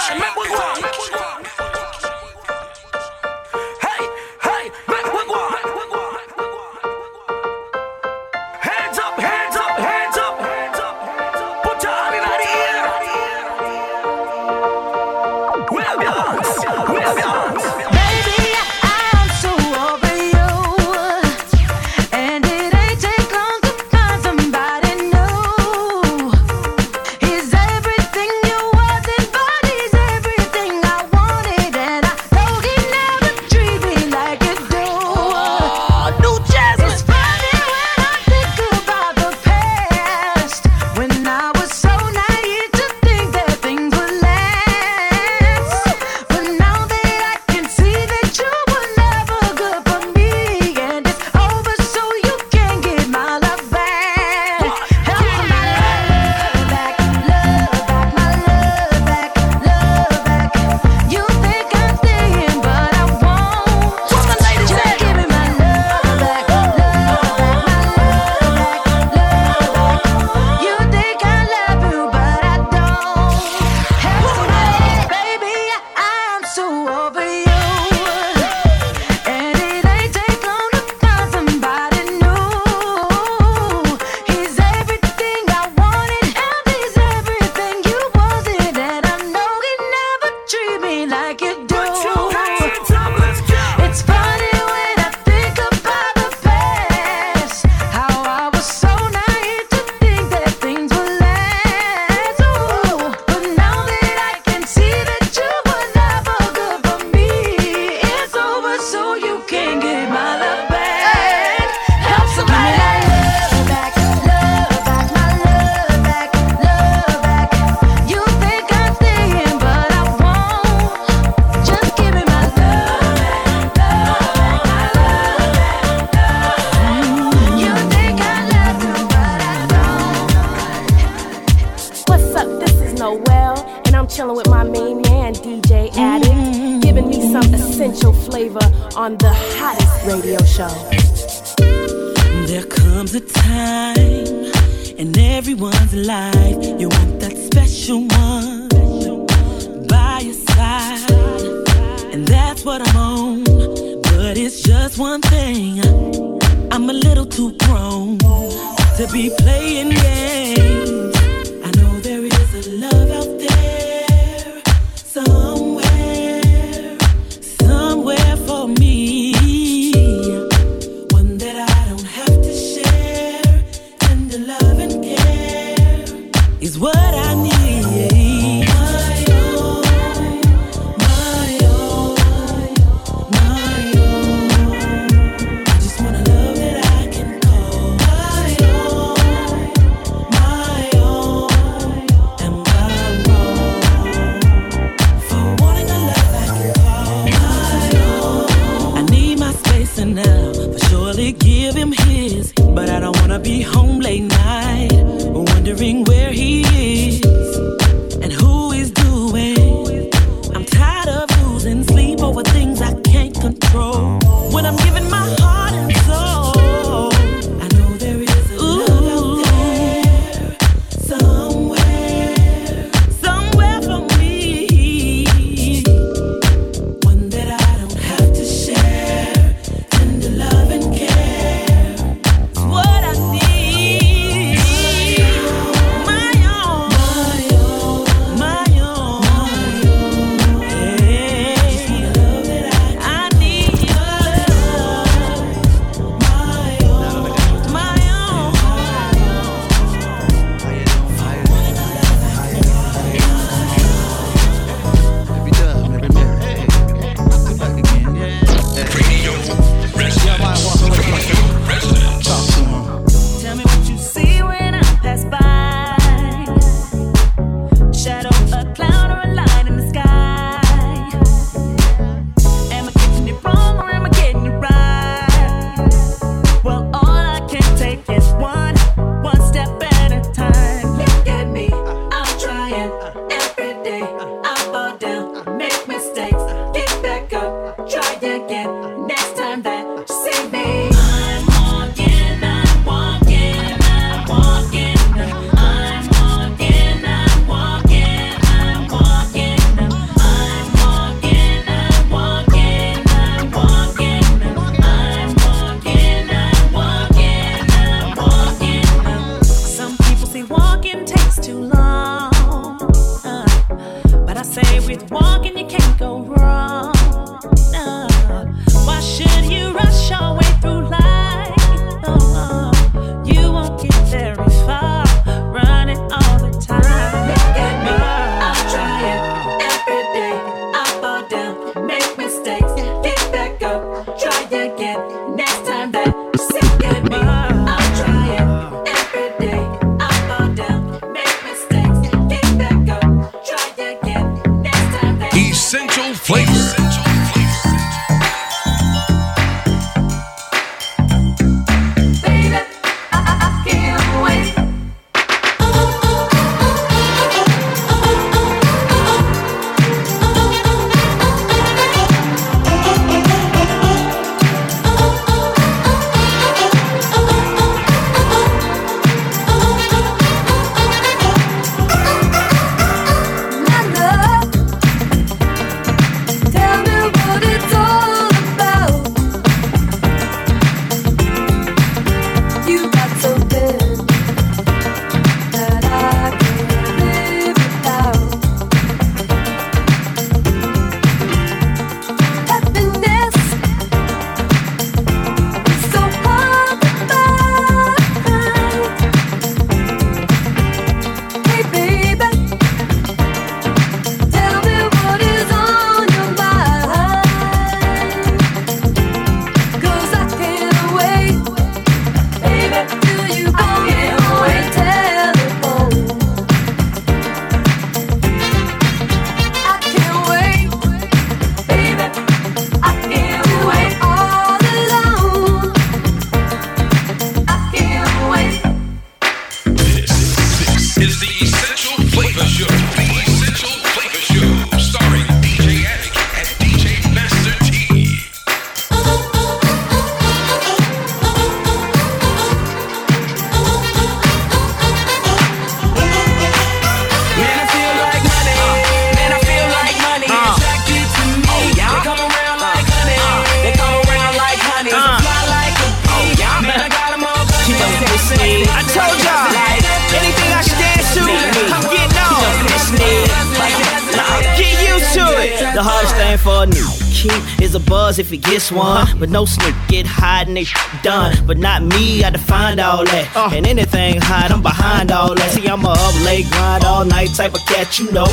[469.24, 470.66] But no sneak, get hot and they
[471.02, 471.48] done.
[471.48, 473.32] But not me, I defined all that.
[473.34, 473.56] Uh.
[473.56, 475.52] And anything hot, I'm behind all that.
[475.52, 478.28] See, I'm a up late grind all night type of cat, you know.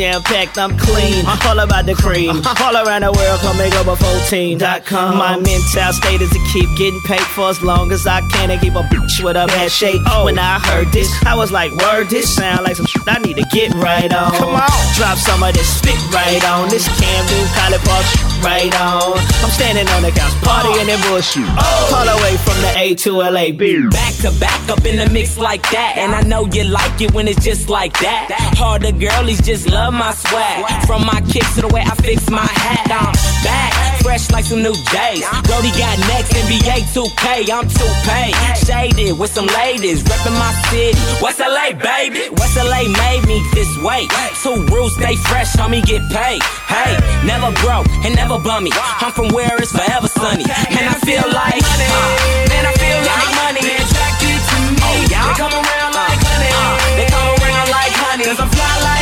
[0.00, 1.24] I got this damn packed, I'm clean.
[1.26, 1.48] Uh-huh.
[1.50, 2.30] All about the cream.
[2.30, 2.64] Uh-huh.
[2.64, 5.16] All around the world, come make up a 14.com.
[5.18, 8.60] My mental state is to keep getting paid for as long as I can and
[8.60, 10.00] keep a bitch with a bad shape.
[10.06, 13.18] Oh, When I heard this, I was like, word, this sound like some shit I
[13.18, 14.32] need to get right on.
[14.32, 14.68] Come on.
[14.96, 16.68] Drop some of this spit right on.
[16.68, 19.18] This Camden, College Park right on.
[19.44, 21.44] I'm standing on the couch, partying and bullshit.
[21.46, 21.96] Oh.
[21.96, 23.52] All the way from the A to LA.
[23.52, 23.86] B.
[23.88, 25.94] Back to back up in the mix like that.
[25.96, 28.28] And I know you like it when it's just like that.
[28.56, 30.86] Harder girlies just love my swag.
[30.86, 32.90] From my kicks to the way I fix my hat.
[32.90, 33.12] I'm
[33.44, 33.72] back,
[34.02, 35.24] fresh like some new days.
[35.46, 38.30] Brody got next, NBA 2K, I'm 2Pay.
[38.66, 40.98] Shaded with some ladies, reppin' my city.
[41.22, 42.28] West LA, baby.
[42.36, 44.06] West LA made me this way.
[44.42, 46.42] Two rules, stay fresh, homie, get paid.
[46.68, 48.70] Hey, never broke and never bummy.
[48.74, 50.44] I'm from where it's forever sunny.
[50.44, 53.60] And I feel like, uh, man, I feel like money.
[53.64, 54.92] They attracted to me.
[55.08, 56.52] They come around like honey.
[56.96, 58.24] They come around like honey.
[58.24, 58.99] Cause I'm fly like.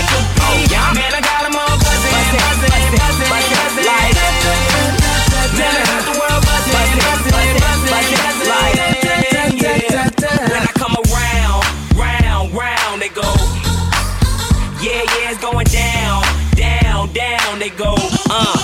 [0.94, 1.20] Man, I
[1.52, 2.12] all buzzing.
[2.12, 4.12] Buzzing, buzzing, buzzing, man,
[6.04, 6.42] the world.
[10.48, 11.62] When I come around,
[11.94, 13.28] round, round, they go.
[14.80, 16.22] Yeah, yeah, it's going down,
[16.56, 17.94] down, down, they go.
[18.30, 18.56] Uh.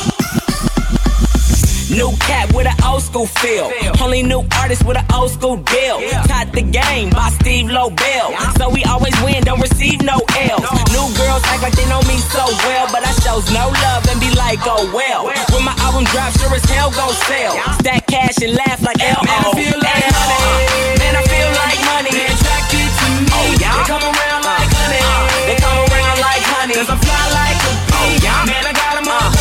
[1.91, 3.71] New cat with an old school feel.
[4.05, 5.97] Only new artist with an old school deal.
[6.29, 8.37] Taught the game by Steve Lobel.
[8.61, 10.61] So we always win, don't receive no L's.
[10.93, 14.21] New girls act like they know me so well, but I shows no love and
[14.21, 15.33] be like, oh well.
[15.57, 17.57] When my album drops, sure as hell gon' sell.
[17.81, 19.25] Stack cash and laugh like L.O.
[19.25, 21.01] Man, I feel like money.
[21.01, 22.13] Man, I feel like money.
[22.13, 23.25] They attracted to me.
[23.33, 23.73] Oh, yeah?
[23.73, 24.53] They come around uh.
[24.53, 25.01] like honey.
[25.01, 25.49] Uh.
[25.49, 26.77] They come around like honey.
[26.77, 27.97] Cause I fly like a bee.
[27.97, 28.53] Oh, yeah?
[28.53, 29.17] Man, I got 'em uh.
[29.17, 29.34] all buzzing.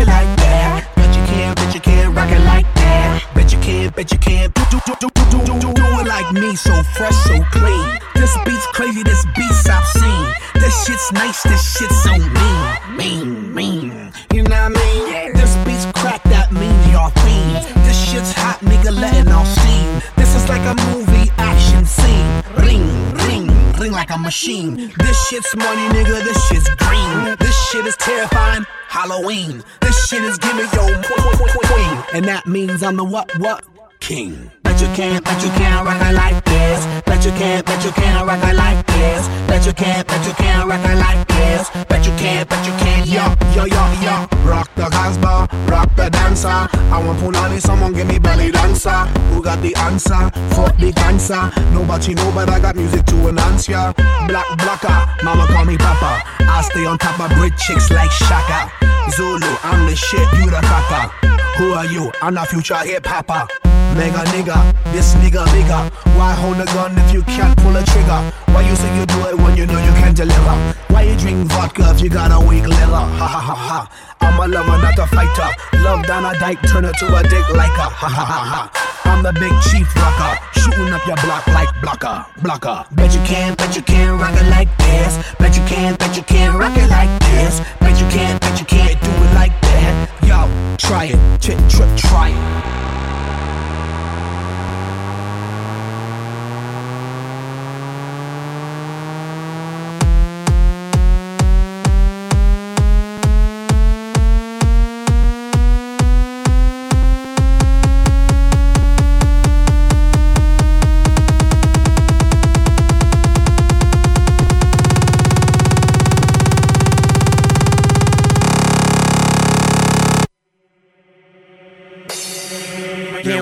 [0.00, 0.88] It like that.
[0.96, 3.22] Bet you can, bet you can rock it like that.
[3.34, 6.06] Bet you can, bet you can do do do do do do do do it
[6.06, 7.98] like me, so fresh, so clean.
[8.14, 10.24] This beat's crazy, this beat's I've seen.
[10.54, 14.12] This shit's nice, this shit's so mean, mean, mean.
[14.32, 15.32] You know what I mean?
[15.34, 17.66] This beat's crack that mean y'all fiends.
[17.86, 20.00] This shit's hot, nigga, letting off steam.
[20.16, 22.28] This is like a movie action scene.
[22.64, 22.86] Ring,
[23.26, 23.46] ring,
[23.78, 24.92] ring like a machine.
[24.98, 27.36] This shit's money, nigga, this shit's green.
[27.38, 28.64] This shit is terrifying.
[29.00, 29.64] Halloween.
[29.80, 32.04] This shit is giving yo queen.
[32.12, 33.64] And that means I'm the what, what?
[33.98, 34.50] King.
[34.80, 37.02] Bet you can't, bet you can't rock it like this.
[37.04, 39.28] Bet you can't, bet you can't rock it like this.
[39.46, 41.68] Bet you can't, bet you can't rock it like this.
[41.84, 44.26] Bet you can't, bet you can't, yo, yo, yo, yo.
[44.48, 46.48] Rock the Casbah, rock the dancer.
[46.48, 49.04] I want punani, someone give me belly dancer.
[49.34, 50.30] Who got the answer?
[50.56, 51.52] Fuck the cancer.
[51.74, 53.92] Nobody know, but I got music to announce ya.
[54.28, 56.24] Black blocker, mama call me papa.
[56.40, 58.72] I stay on top of bridge chicks like Shaka.
[59.10, 61.49] Zulu, I'm the shit, you the copper.
[61.60, 62.10] Who are you?
[62.22, 63.46] I'm not future hip hopper.
[63.92, 64.56] Mega nigga,
[64.96, 65.82] this nigga bigger.
[66.16, 68.32] Why hold a gun if you can't pull a trigger?
[68.56, 70.56] Why you say you do it when you know you can't deliver?
[70.88, 73.04] Why you drink vodka if you got a weak liver?
[73.20, 73.78] Ha ha ha ha.
[74.22, 75.50] I'm a lover, not a fighter.
[75.84, 78.62] Love down a dike, turn it to a dick like a ha ha ha ha.
[79.04, 82.86] I'm the big chief rocker, shooting up your block like blocker, blocker.
[82.92, 85.12] Bet you can't, bet you can't rock it like this.
[85.38, 87.60] Bet you can't, bet you can't rock it like this.
[87.80, 90.08] Bet you can't, bet you can't do it like that.
[90.22, 92.79] Yo, try it Trip, trip, try it.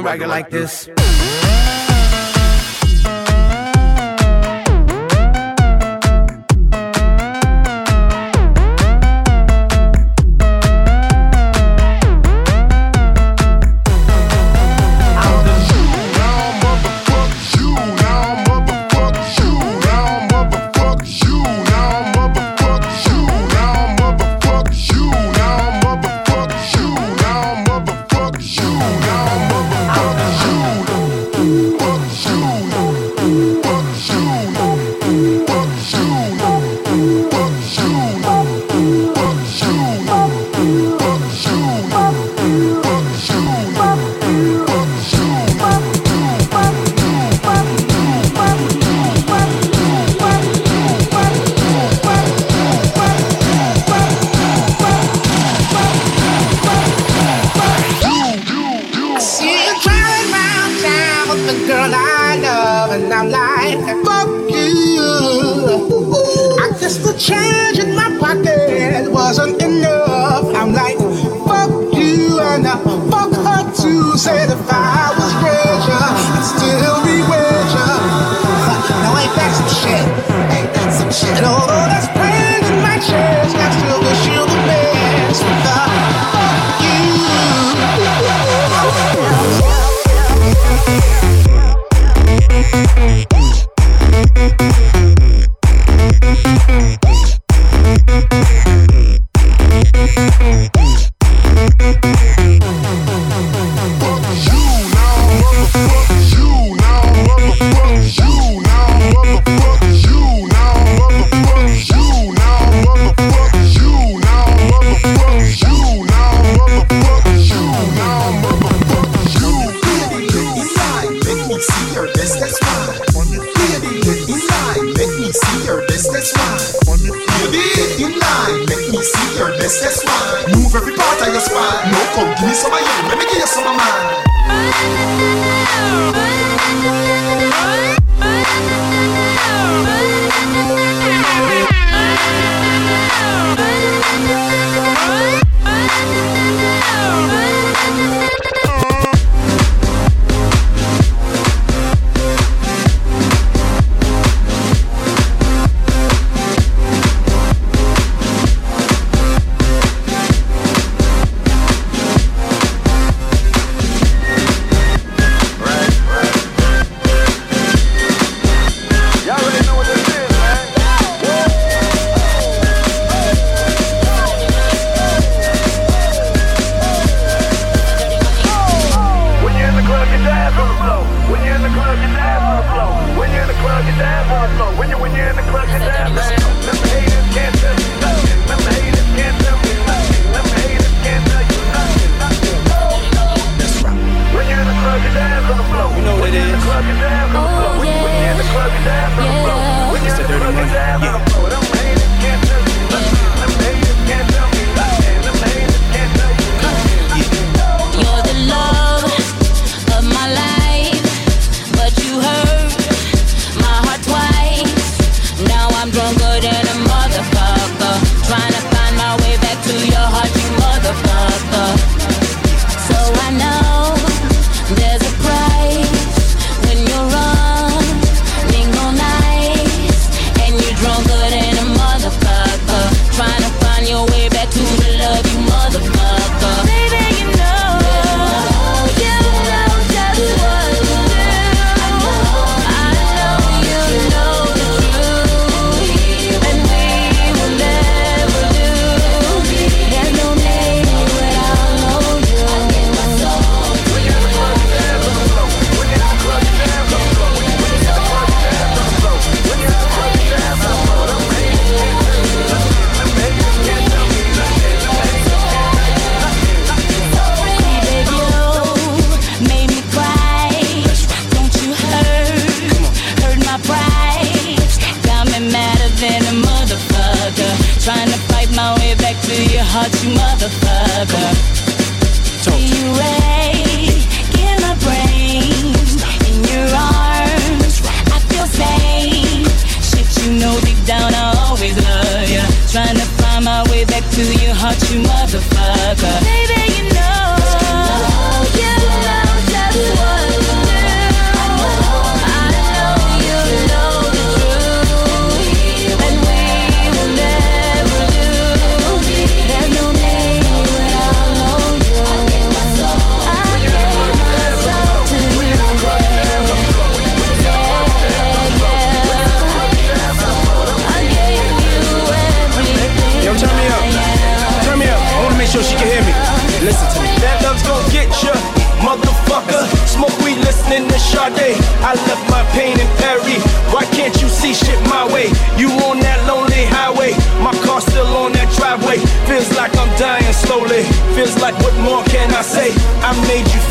[0.03, 0.88] bandwagon like this.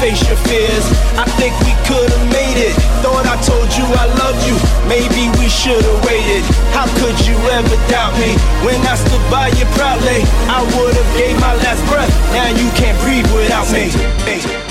[0.07, 0.85] Face your fears.
[1.19, 2.75] I think we could've made it.
[3.03, 4.55] Thought I told you I loved you.
[4.87, 6.43] Maybe we should've waited.
[6.71, 8.31] How could you ever doubt me?
[8.63, 12.11] When I stood by you proudly, I would've gave my last breath.
[12.31, 14.66] Now you can't breathe without me.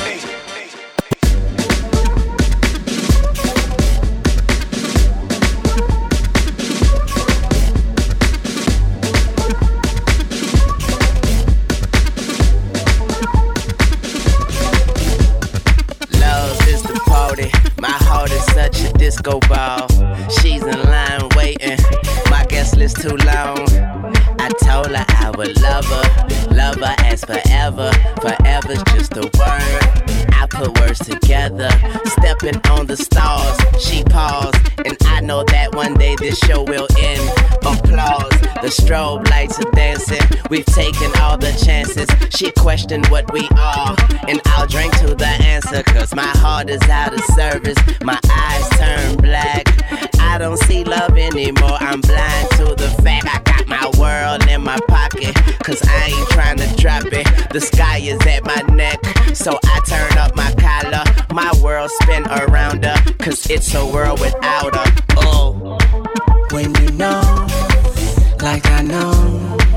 [20.40, 21.78] She's in line waiting.
[22.30, 23.58] My guest list too long.
[24.38, 27.90] I told her I would love her, love her as forever.
[28.22, 30.32] Forever's just a word.
[30.32, 31.70] I put words together,
[32.04, 33.58] stepping on the stars.
[33.82, 34.54] She paused,
[34.84, 37.35] and I know that one day this show will end.
[38.66, 40.18] The strobe lights are dancing.
[40.50, 42.08] We've taken all the chances.
[42.36, 43.94] She questioned what we are,
[44.26, 45.84] and I'll drink to the answer.
[45.84, 49.68] Cause my heart is out of service, my eyes turn black.
[50.18, 51.78] I don't see love anymore.
[51.78, 55.36] I'm blind to the fact I got my world in my pocket.
[55.62, 57.52] Cause I ain't trying to drop it.
[57.52, 58.98] The sky is at my neck,
[59.32, 61.04] so I turn up my collar.
[61.32, 65.04] My world spin around her, cause it's a world without her.
[65.18, 65.78] Oh,
[68.56, 69.12] like I know,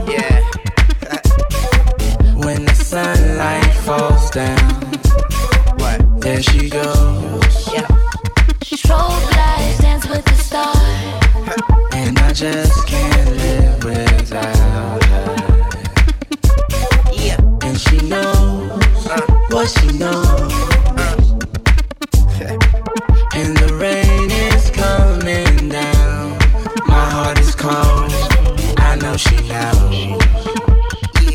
[0.08, 0.40] yeah.
[2.46, 4.74] when the sunlight falls down,
[5.80, 6.22] what?
[6.22, 7.88] There she goes, Yeah.
[8.62, 10.78] Strobe lights dance with the stars.
[11.94, 15.40] and I just can't live without her.
[17.12, 19.20] Yeah, and she knows uh.
[19.50, 20.54] what she knows.
[21.02, 21.18] Uh.
[23.36, 26.38] And the rain is coming down.
[26.88, 28.19] My heart is cold.
[29.20, 30.24] She knows.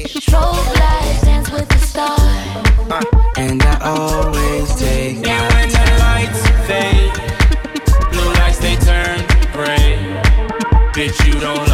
[0.08, 2.18] Strobe lights dance with the stars.
[3.36, 7.12] And I always take my when the lights fade,
[8.10, 9.18] blue lights they turn
[9.52, 10.00] gray.
[10.94, 11.73] Bitch, you don't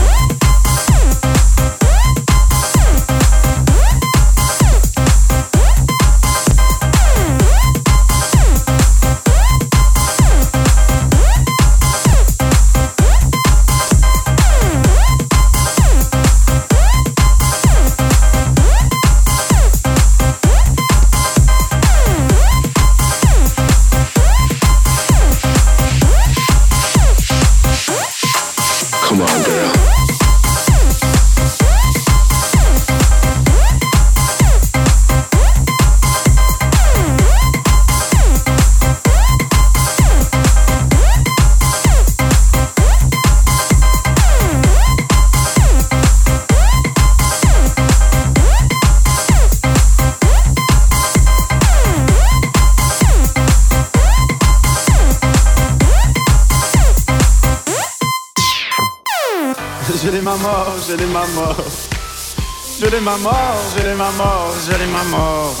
[62.91, 63.33] Je l'aime à mort,
[63.73, 65.55] je à mort, je à mort.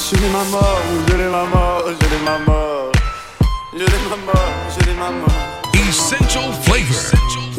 [0.00, 2.92] Je à mort, je à mort, je à mort.
[3.76, 5.28] Je à mort, je à mort.
[5.74, 7.12] Essential flavor.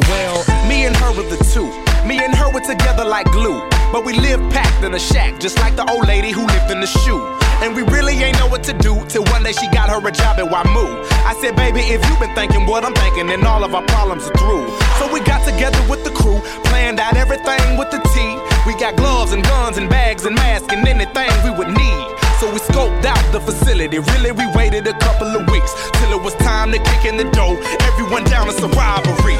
[0.08, 1.70] Well, me and her were the two.
[2.04, 3.62] Me and her were together like glue.
[3.92, 6.80] But we lived packed in a shack, just like the old lady who lived in
[6.80, 7.22] the shoe.
[7.62, 10.10] And we really ain't know what to do till one day she got her a
[10.10, 10.86] job at WaMu.
[11.30, 14.24] I said, baby, if you've been thinking what I'm thinking, then all of our problems
[14.24, 14.66] are through.
[14.98, 18.49] So we got together with the crew, planned out everything with the T.
[18.66, 22.06] We got gloves and guns and bags and masks and anything we would need.
[22.40, 23.98] So we scoped out the facility.
[23.98, 27.28] Really, we waited a couple of weeks till it was time to kick in the
[27.30, 27.56] door.
[27.88, 29.38] Everyone down, it's a robbery.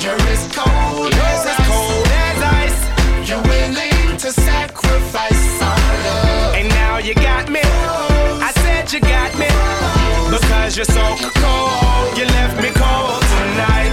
[0.00, 3.28] You're as cold as as cold as ice.
[3.28, 6.54] You're willing to sacrifice our love.
[6.56, 7.60] And now you got me.
[7.64, 9.48] I said you got me.
[10.30, 11.06] Because you're so
[11.40, 12.16] cold.
[12.16, 13.92] You left me cold tonight.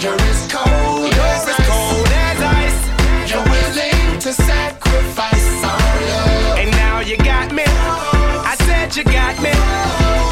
[0.00, 2.07] You're as cold You're as cold
[4.20, 6.58] to sacrifice our love.
[6.58, 7.62] And now you got me.
[7.66, 9.54] I said you got me.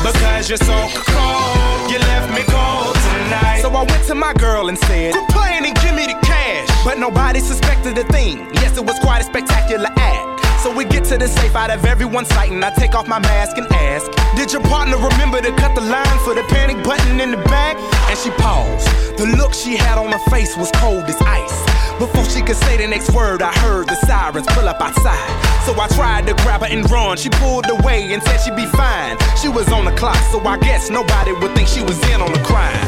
[0.02, 0.74] Because you're so
[1.06, 1.90] cold.
[1.90, 3.60] You left me cold tonight.
[3.62, 6.68] So I went to my girl and said, Quit playing and give me the cash.
[6.84, 8.50] But nobody suspected a thing.
[8.54, 10.62] Yes, it was quite a spectacular act.
[10.62, 13.20] So we get to the safe out of everyone's sight, and I take off my
[13.20, 17.20] mask and ask, Did your partner remember to cut the line for the panic button
[17.20, 17.76] in the back?
[18.10, 18.88] And she paused.
[19.16, 21.65] The look she had on her face was cold as ice.
[21.98, 25.32] Before she could say the next word, I heard the sirens pull up outside.
[25.64, 27.16] So I tried to grab her and run.
[27.16, 29.16] She pulled away and said she'd be fine.
[29.40, 32.30] She was on the clock, so I guess nobody would think she was in on
[32.32, 32.84] the crime.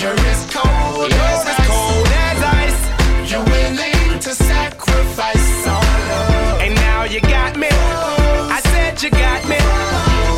[0.00, 3.30] You're as cold You're as as cold as ice.
[3.30, 6.60] You're willing to sacrifice our love.
[6.62, 7.68] And now you got me.
[7.70, 9.60] I said you got me.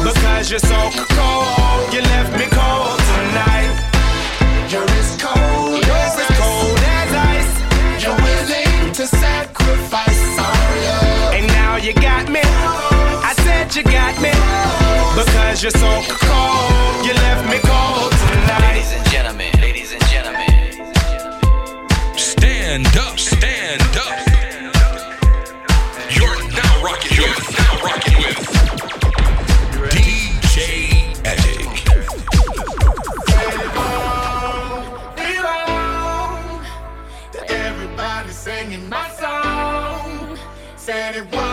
[0.02, 1.94] Because you're so cold.
[1.94, 2.59] You left me cold
[11.90, 12.40] you got me.
[12.42, 14.30] I said you got me.
[15.18, 18.74] Because you're so cold, you left me cold tonight.
[18.74, 20.94] Ladies and gentlemen, ladies and gentlemen.
[22.16, 24.18] Stand up, stand up.
[26.14, 28.38] You're now rocking, you're now rocking with
[37.48, 40.38] Everybody singing my song.
[40.76, 41.49] Said it was.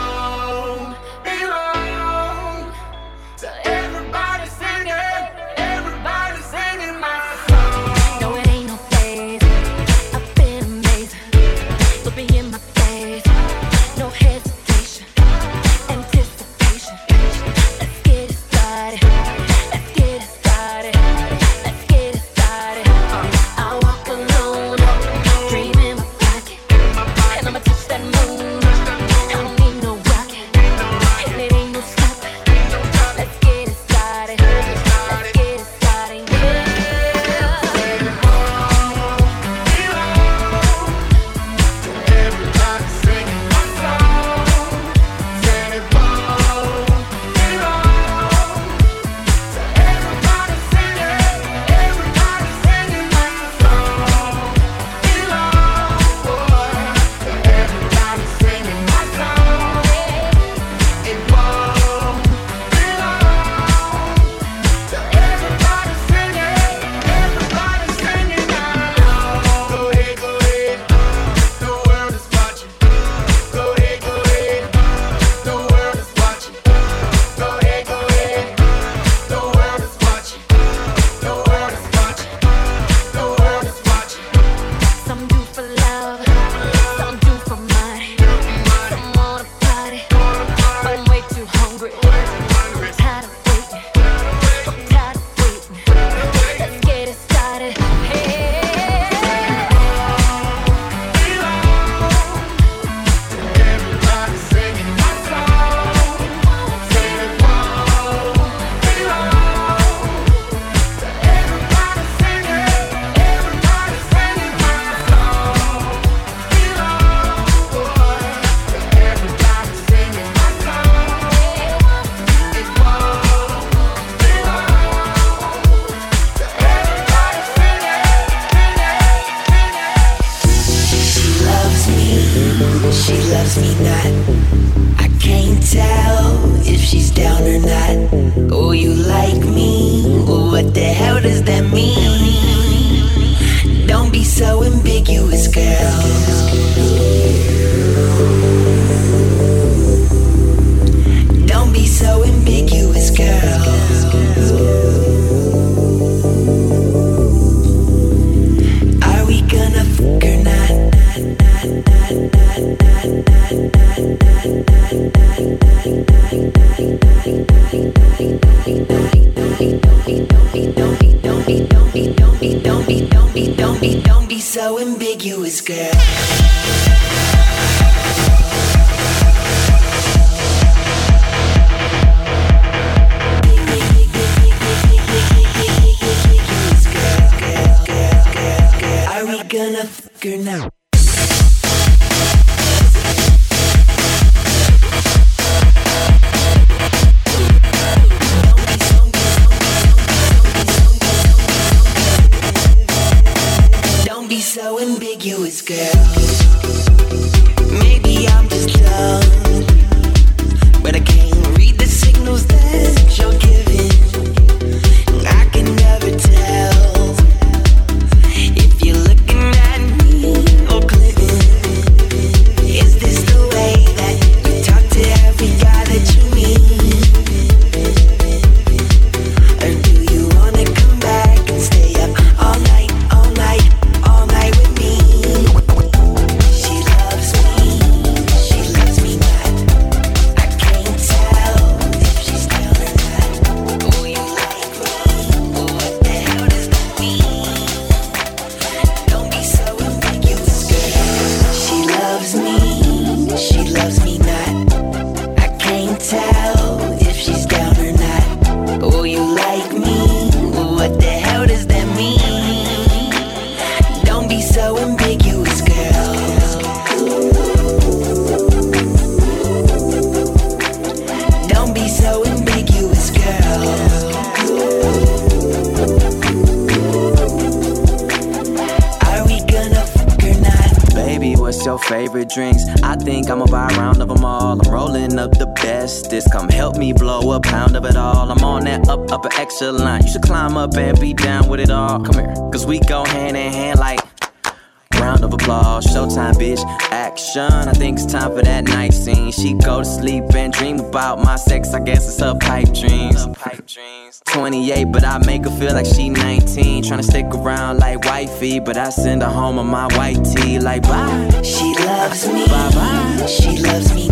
[308.39, 310.59] But I send her home on my white tee.
[310.59, 311.41] Like, bye.
[311.41, 312.45] She loves me.
[312.45, 313.25] Bye bye.
[313.25, 314.07] She loves me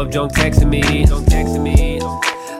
[0.00, 2.00] club, drunk texting me, drunk texting me.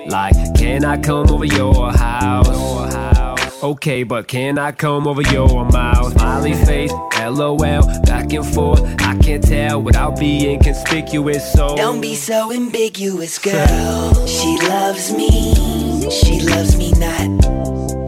[0.06, 3.62] Like, can I come over your house?
[3.62, 6.12] Okay, but can I come over your mouth?
[6.12, 7.56] Smiley face, LOL,
[8.02, 8.82] back and forth.
[9.00, 14.26] I can't tell without being conspicuous, so Don't be so ambiguous, girl.
[14.26, 17.44] She loves me, she loves me not.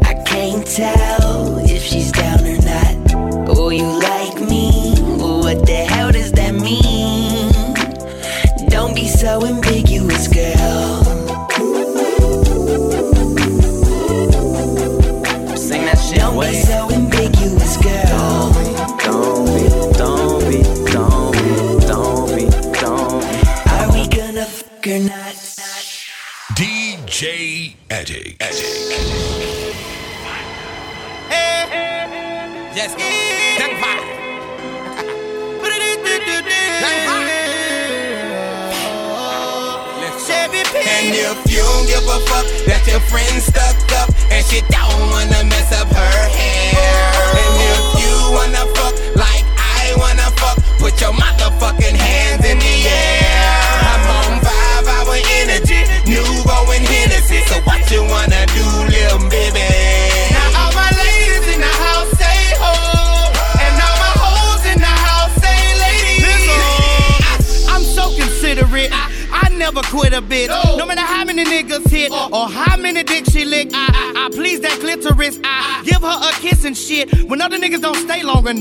[0.04, 3.56] I can't tell if she's down or not.
[3.56, 4.11] Oh, you like
[9.32, 9.81] Don't be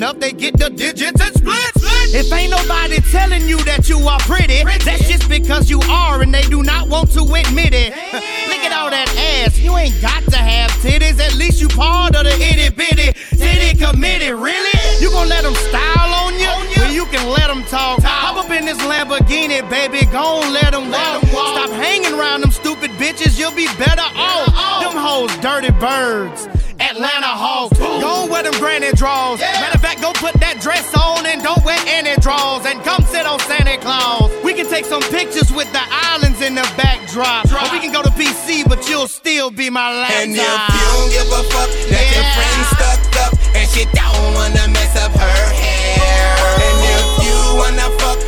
[0.02, 1.72] enough, they get the digits and split.
[2.10, 6.34] If ain't nobody telling you that you are pretty, that's just because you are and
[6.34, 7.94] they do not want to admit it.
[8.50, 9.60] Look at all that ass.
[9.60, 11.20] You ain't got to have titties.
[11.20, 14.32] At least you part of the itty bitty titty committee.
[14.32, 14.74] Really?
[15.00, 16.50] You gon' let them style on you?
[16.82, 18.02] Well, you can let them talk.
[18.02, 20.10] Hop up in this Lamborghini, baby.
[20.10, 21.22] Gon' let them walk.
[21.30, 23.38] Stop hanging around them stupid bitches.
[23.38, 24.82] You'll be better off.
[24.82, 26.50] Them hoes, dirty birds.
[26.82, 27.78] Atlanta Hawks.
[27.78, 29.40] Go wear them granny draws.
[29.40, 29.91] Matter of fact,
[34.82, 37.46] take some pictures with the islands in the backdrop.
[37.52, 40.22] Or we can go to PC, but you'll still be my laptop.
[40.22, 44.34] And if you don't give a fuck that your friend stuck up and she don't
[44.34, 46.36] wanna mess up her hair.
[46.66, 48.21] And if you wanna fuck